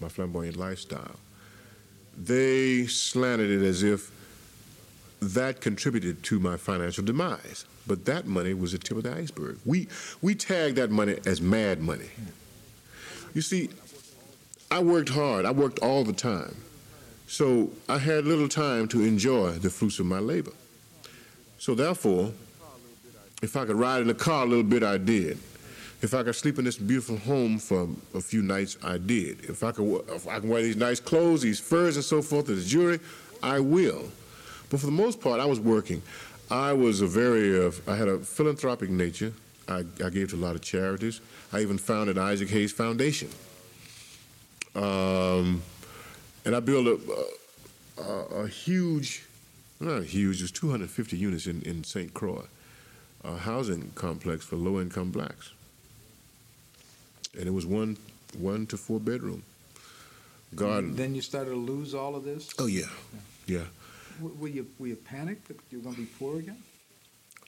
[0.00, 1.16] my flamboyant lifestyle,
[2.16, 4.12] they slanted it as if
[5.20, 7.64] that contributed to my financial demise.
[7.86, 9.58] But that money was the tip of the iceberg.
[9.64, 9.88] We
[10.22, 12.10] we tagged that money as mad money.
[13.34, 13.70] You see,
[14.70, 15.44] I worked hard.
[15.44, 16.54] I worked all the time.
[17.26, 20.52] So I had little time to enjoy the fruits of my labor.
[21.58, 22.32] So therefore,
[23.42, 25.38] if I could ride in the car a little bit, I did.
[26.00, 29.44] If I could sleep in this beautiful home for a few nights, I did.
[29.44, 32.48] If I could, if I can wear these nice clothes, these furs and so forth,
[32.48, 33.00] as jewelry,
[33.42, 34.10] I will.
[34.70, 36.02] But for the most part, I was working.
[36.50, 39.32] I was a very, uh, I had a philanthropic nature.
[39.68, 41.20] I, I, gave to a lot of charities.
[41.52, 43.28] I even founded Isaac Hayes Foundation.
[44.74, 45.62] Um,
[46.46, 48.12] and I built a, a,
[48.44, 49.24] a, huge,
[49.78, 52.14] not huge, there's 250 units in, in St.
[52.14, 52.44] Croix,
[53.24, 55.52] a housing complex for low income blacks.
[57.38, 57.98] And it was one,
[58.38, 59.42] one to four bedroom.
[60.54, 60.96] Garden.
[60.96, 62.48] Then you started to lose all of this?
[62.58, 62.86] Oh, yeah.
[63.46, 63.58] Yeah.
[63.58, 63.64] yeah.
[64.20, 66.62] Were you, were you panicked that you were going to be poor again?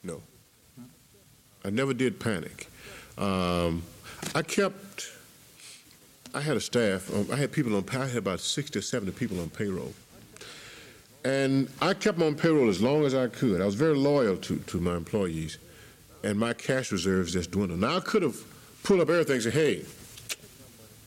[0.03, 0.23] No.
[0.79, 0.87] Huh?
[1.65, 2.69] I never did panic.
[3.19, 3.83] Um,
[4.35, 5.11] I kept
[6.35, 7.13] I had a staff.
[7.13, 7.85] Um, I had people on.
[7.91, 9.93] I had about sixty or seventy people on payroll,
[11.25, 13.61] and I kept them on payroll as long as I could.
[13.61, 15.59] I was very loyal to to my employees,
[16.23, 17.81] and my cash reserves just dwindled.
[17.81, 18.37] Now I could have
[18.85, 19.85] pulled up everything and said, "Hey,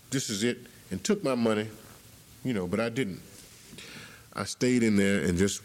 [0.10, 0.58] this is it,"
[0.92, 1.70] and took my money,
[2.44, 3.22] you know, but I didn't.
[4.34, 5.62] I stayed in there and just,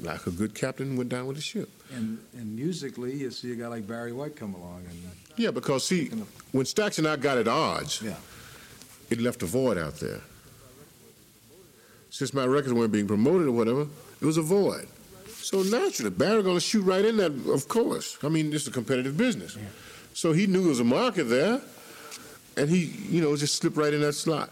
[0.00, 1.70] like a good captain, went down with the ship.
[1.94, 4.98] And, and musically, you see a guy like Barry White come along and.
[5.36, 6.06] Yeah, because see,
[6.52, 8.02] when Stax and I got at odds.
[8.02, 8.16] Yeah
[9.10, 10.20] it left a void out there.
[12.10, 13.86] Since my records weren't being promoted or whatever,
[14.20, 14.86] it was a void.
[15.28, 18.18] So naturally, Barry going to shoot right in that, of course.
[18.22, 19.56] I mean, it's a competitive business.
[19.56, 19.62] Yeah.
[20.14, 21.60] So he knew there was a market there,
[22.56, 24.50] and he, you know, just slipped right in that slot.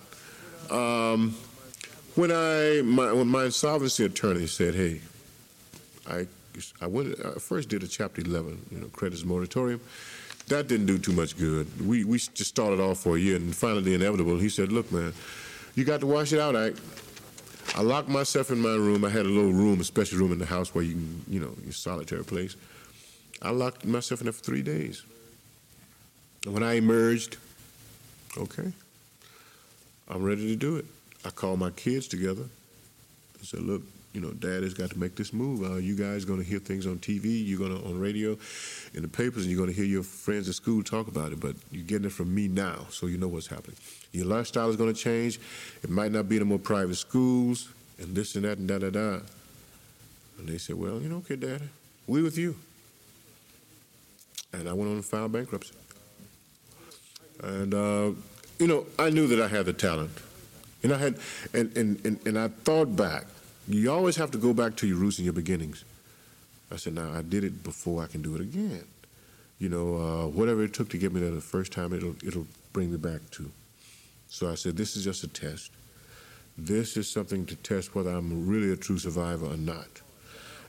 [0.71, 1.37] Um,
[2.15, 5.01] when I, my, when my insolvency attorney said, "Hey,
[6.09, 6.27] I,
[6.81, 9.81] I went, I first did a Chapter 11, you know, creditors moratorium."
[10.49, 11.67] that didn't do too much good.
[11.87, 14.39] We we just started off for a year, and finally the inevitable.
[14.39, 15.13] He said, "Look, man,
[15.75, 16.73] you got to wash it out." I
[17.75, 19.05] I locked myself in my room.
[19.05, 21.41] I had a little room, a special room in the house where you can, you
[21.41, 22.57] know, your solitary place.
[23.41, 25.03] I locked myself in there for three days.
[26.45, 27.39] And when I emerged,
[28.37, 28.73] okay,
[30.09, 30.85] I'm ready to do it.
[31.25, 32.45] I called my kids together.
[33.41, 35.63] I said, "Look, you know, dad has got to make this move.
[35.63, 38.37] Uh, you guys going to hear things on TV, you're going to on radio,
[38.95, 41.41] in the papers, and you're going to hear your friends at school talk about it.
[41.41, 43.77] But you're getting it from me now, so you know what's happening.
[44.13, 45.41] Your lifestyle is going to change.
[45.83, 47.69] It might not be in more private schools,
[47.99, 49.21] and this and that and da da da.
[50.39, 51.69] And they said, well, you know, okay, Daddy,
[52.07, 52.57] we with you.
[54.53, 55.75] And I went on and filed bankruptcy.
[57.43, 58.11] And uh,
[58.59, 60.11] you know, I knew that I had the talent.
[60.83, 61.19] And I had,
[61.55, 63.25] and, and, and, and I thought back
[63.69, 65.85] you always have to go back to your roots and your beginnings.
[66.71, 68.85] I said, now I did it before I can do it again.
[69.59, 72.47] You know, uh, whatever it took to get me there the first time, it'll it'll
[72.73, 73.51] bring me back to.
[74.29, 75.71] So I said, this is just a test.
[76.59, 80.01] This is something to test whether I'm really a true survivor or not.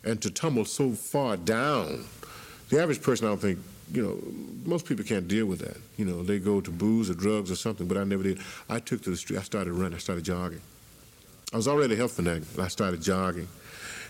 [0.04, 2.06] And to tumble so far down,
[2.70, 3.60] the average person, I don't think,
[3.92, 4.18] you know,
[4.66, 5.78] most people can't deal with that.
[5.98, 8.40] You know, they go to booze or drugs or something, but I never did.
[8.70, 9.40] I took to the street.
[9.40, 9.96] I started running.
[9.96, 10.62] I started jogging.
[11.52, 12.44] I was already a health fanatic.
[12.58, 13.48] I started jogging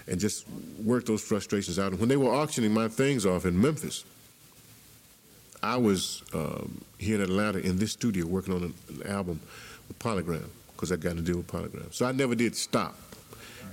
[0.07, 0.45] and just
[0.83, 1.91] worked those frustrations out.
[1.91, 4.05] And when they were auctioning my things off in Memphis,
[5.61, 9.39] I was um, here in Atlanta in this studio working on an album
[9.87, 11.93] with Polygram because I got to deal with Polygram.
[11.93, 12.97] So I never did stop.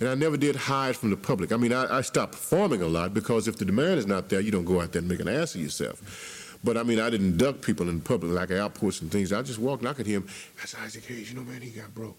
[0.01, 1.53] And I never did hide from the public.
[1.53, 4.41] I mean, I, I stopped performing a lot because if the demand is not there,
[4.41, 6.59] you don't go out there and make an ass of yourself.
[6.65, 9.33] But I mean, I didn't duck people in public like outposts and things.
[9.33, 10.29] I just walked and I could hear him.
[10.57, 11.31] That's Isaac Hayes.
[11.31, 12.19] You know, man, he got broke.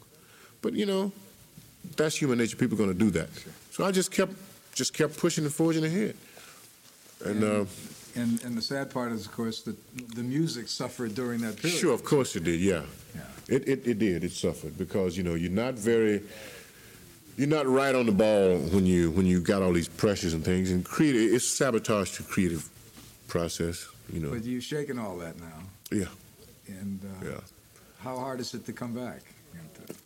[0.61, 1.11] But you know,
[1.97, 2.55] that's human nature.
[2.55, 3.29] People are going to do that.
[3.71, 4.34] So I just kept
[4.73, 6.15] just kept pushing and forging ahead.
[7.25, 7.65] And, and, uh,
[8.15, 9.75] and, and the sad part is, of course, that
[10.15, 11.77] the music suffered during that period.
[11.77, 12.59] Sure, of course it did.
[12.59, 12.84] Yeah,
[13.15, 13.21] yeah.
[13.47, 14.23] It, it it did.
[14.23, 16.21] It suffered because you know you're not very
[17.38, 20.43] you're not right on the ball when you when you got all these pressures and
[20.43, 22.69] things and creative it's sabotage to creative
[23.27, 25.61] process you know but you're shaking all that now
[25.91, 26.05] yeah
[26.67, 27.39] and uh, yeah
[27.99, 29.21] how hard is it to come back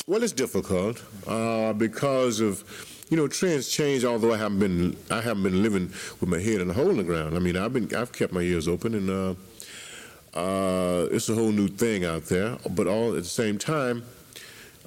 [0.07, 2.63] well, it's difficult uh, because of
[3.09, 4.05] you know trends change.
[4.05, 5.88] Although I haven't been I haven't been living
[6.19, 7.36] with my head in a hole in the ground.
[7.36, 11.51] I mean, I've been I've kept my ears open, and uh, uh, it's a whole
[11.51, 12.57] new thing out there.
[12.69, 14.03] But all at the same time,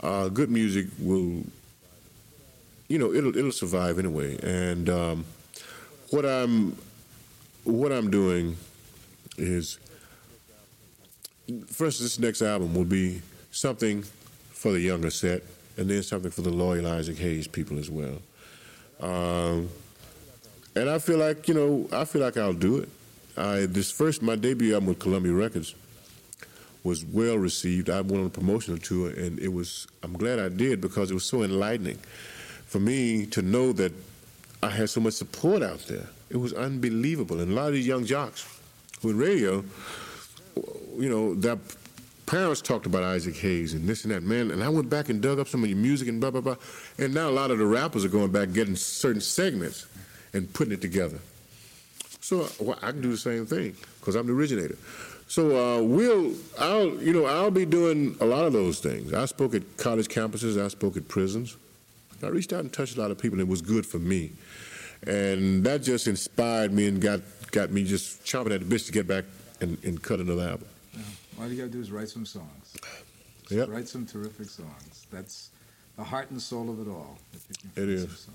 [0.03, 1.43] uh, good music will
[2.89, 4.39] you know it'll it'll survive anyway.
[4.43, 5.25] And um,
[6.11, 6.77] what I'm
[7.65, 8.57] what I'm doing
[9.37, 9.79] is
[11.67, 14.03] first this next album will be something
[14.51, 15.43] for the younger set,
[15.77, 18.21] and then something for the loyal Isaac Hayes people as well.
[19.01, 19.69] Um,
[20.75, 22.89] and I feel like you know, I feel like I'll do it.
[23.37, 25.75] I, this first my debut album with Columbia Records
[26.83, 27.91] was well received.
[27.91, 29.87] I went on a promotional tour, and it was.
[30.03, 31.99] I'm glad I did because it was so enlightening
[32.69, 33.93] for me to know that
[34.63, 36.07] I had so much support out there.
[36.31, 38.47] It was unbelievable, and a lot of these young jocks
[39.03, 39.65] with radio,
[40.99, 41.59] you know, their
[42.27, 44.23] parents talked about Isaac Hayes and this and that.
[44.23, 46.43] Man, and I went back and dug up some of your music and blah blah
[46.43, 46.57] blah.
[46.99, 49.87] And now a lot of the rappers are going back getting certain segments
[50.35, 51.19] and putting it together.
[52.21, 54.77] So well, I can do the same thing because I'm the originator.
[55.29, 59.13] So uh, we'll, I'll, you know, I'll be doing a lot of those things.
[59.13, 60.63] I spoke at college campuses.
[60.63, 61.57] I spoke at prisons.
[62.23, 64.33] I reached out and touched a lot of people, and it was good for me.
[65.07, 67.21] And that just inspired me and got
[67.53, 69.25] got me just chomping at the bit to get back
[69.61, 70.69] and, and cut another album.
[71.41, 72.77] All you gotta do is write some songs.
[73.51, 73.69] Yep.
[73.69, 75.07] Write some terrific songs.
[75.11, 75.51] That's
[75.97, 77.19] the heart and soul of it all.
[77.33, 78.07] if you can It is.
[78.07, 78.29] Most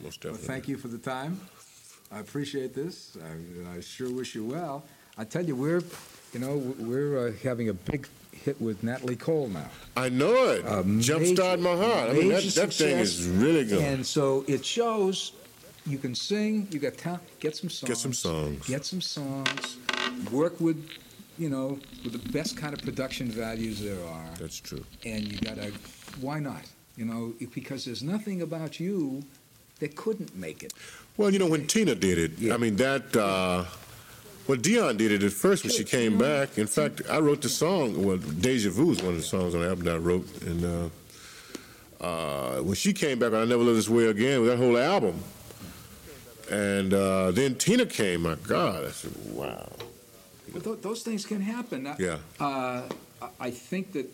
[0.00, 0.38] Well, definitely.
[0.46, 1.40] thank you for the time.
[2.12, 3.16] I appreciate this.
[3.22, 4.84] I, I sure wish you well.
[5.16, 5.82] I tell you, we're,
[6.32, 9.68] you know, we're uh, having a big hit with Natalie Cole now.
[9.96, 10.64] I know it.
[10.64, 12.10] Jumpstart my heart.
[12.10, 13.82] I mean, that, that thing is really good.
[13.82, 15.32] And so it shows
[15.86, 17.88] you can sing, you got talent, get some songs.
[17.88, 18.66] Get some songs.
[18.66, 19.78] Get some songs.
[20.30, 20.88] Work with,
[21.38, 24.26] you know, with the best kind of production values there are.
[24.38, 24.84] That's true.
[25.04, 25.72] And you gotta,
[26.20, 26.62] why not?
[26.96, 29.22] You know, because there's nothing about you
[29.78, 30.72] that couldn't make it.
[31.16, 32.54] Well, you know, when Tina did it, Yeah.
[32.54, 33.64] I mean, that, uh,
[34.50, 36.58] well, Dionne did it at first when she came back.
[36.58, 39.60] In fact, I wrote the song, well, Deja Vu is one of the songs on
[39.60, 40.26] the album that I wrote.
[40.42, 40.64] And
[42.00, 44.76] uh, uh, when she came back, I Never Live This Way Again, with that whole
[44.76, 45.22] album.
[46.50, 49.68] And uh, then Tina came, my God, I said, wow.
[50.52, 51.86] But tho- those things can happen.
[51.86, 52.18] I- Yeah.
[52.40, 52.82] Uh,
[53.22, 54.10] I- I think that,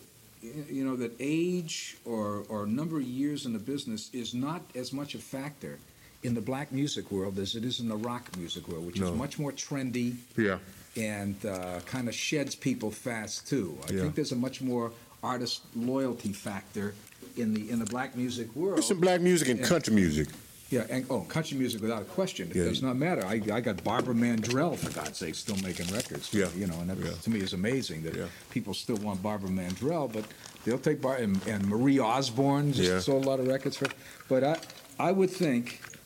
[0.69, 4.93] you know, that age or, or number of years in the business is not as
[4.93, 5.79] much a factor
[6.27, 9.07] in the black music world as it is in the rock music world, which No.
[9.13, 10.59] is much more trendy Yeah.
[10.97, 13.77] and uh, kind of sheds people fast too.
[13.87, 14.01] I Yeah.
[14.01, 14.91] think there's a much more
[15.23, 16.93] artist loyalty factor
[17.37, 18.77] in the in the black music world.
[18.77, 19.67] There's some black music and Yeah.
[19.73, 20.27] country music.
[20.69, 22.49] Yeah, and oh, country music without a question.
[22.51, 22.65] It Yeah.
[22.65, 23.23] does not matter.
[23.25, 26.25] I, I got Barbara Mandrell for God's sake still making records.
[26.33, 26.49] Yeah.
[26.59, 27.11] you know, and that Yeah.
[27.25, 28.25] to me is amazing that Yeah.
[28.55, 30.25] people still want Barbara Mandrell, but
[30.65, 32.99] they'll take Bar and, and Marie Osmond just Yeah.
[32.99, 33.87] sold a lot of records for.
[34.27, 34.55] But I
[34.99, 35.65] I would think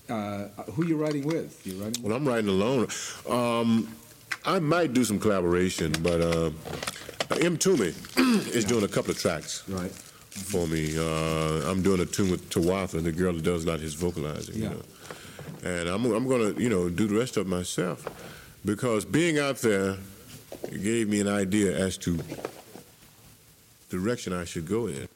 [0.10, 1.66] uh, who you writing with?
[1.66, 2.04] You writing?
[2.04, 2.88] Well, I'm writing alone.
[3.30, 3.96] Um,
[4.46, 6.50] I might do some collaboration, but uh,
[7.30, 7.94] Mtume
[8.56, 9.64] is doing a couple of tracks.
[9.70, 9.92] right.
[9.92, 10.98] for me.
[10.98, 13.94] Uh, I'm doing a tune with Tawatha, the girl that does a lot of his
[13.94, 14.56] vocalizing.
[14.56, 14.70] Yeah.
[14.70, 14.82] You know?
[15.64, 18.08] And I'm, I'm going to, you know, do the rest of it myself
[18.66, 19.98] because being out there
[20.70, 22.20] gave me an idea as to
[23.90, 25.08] direction I should go in.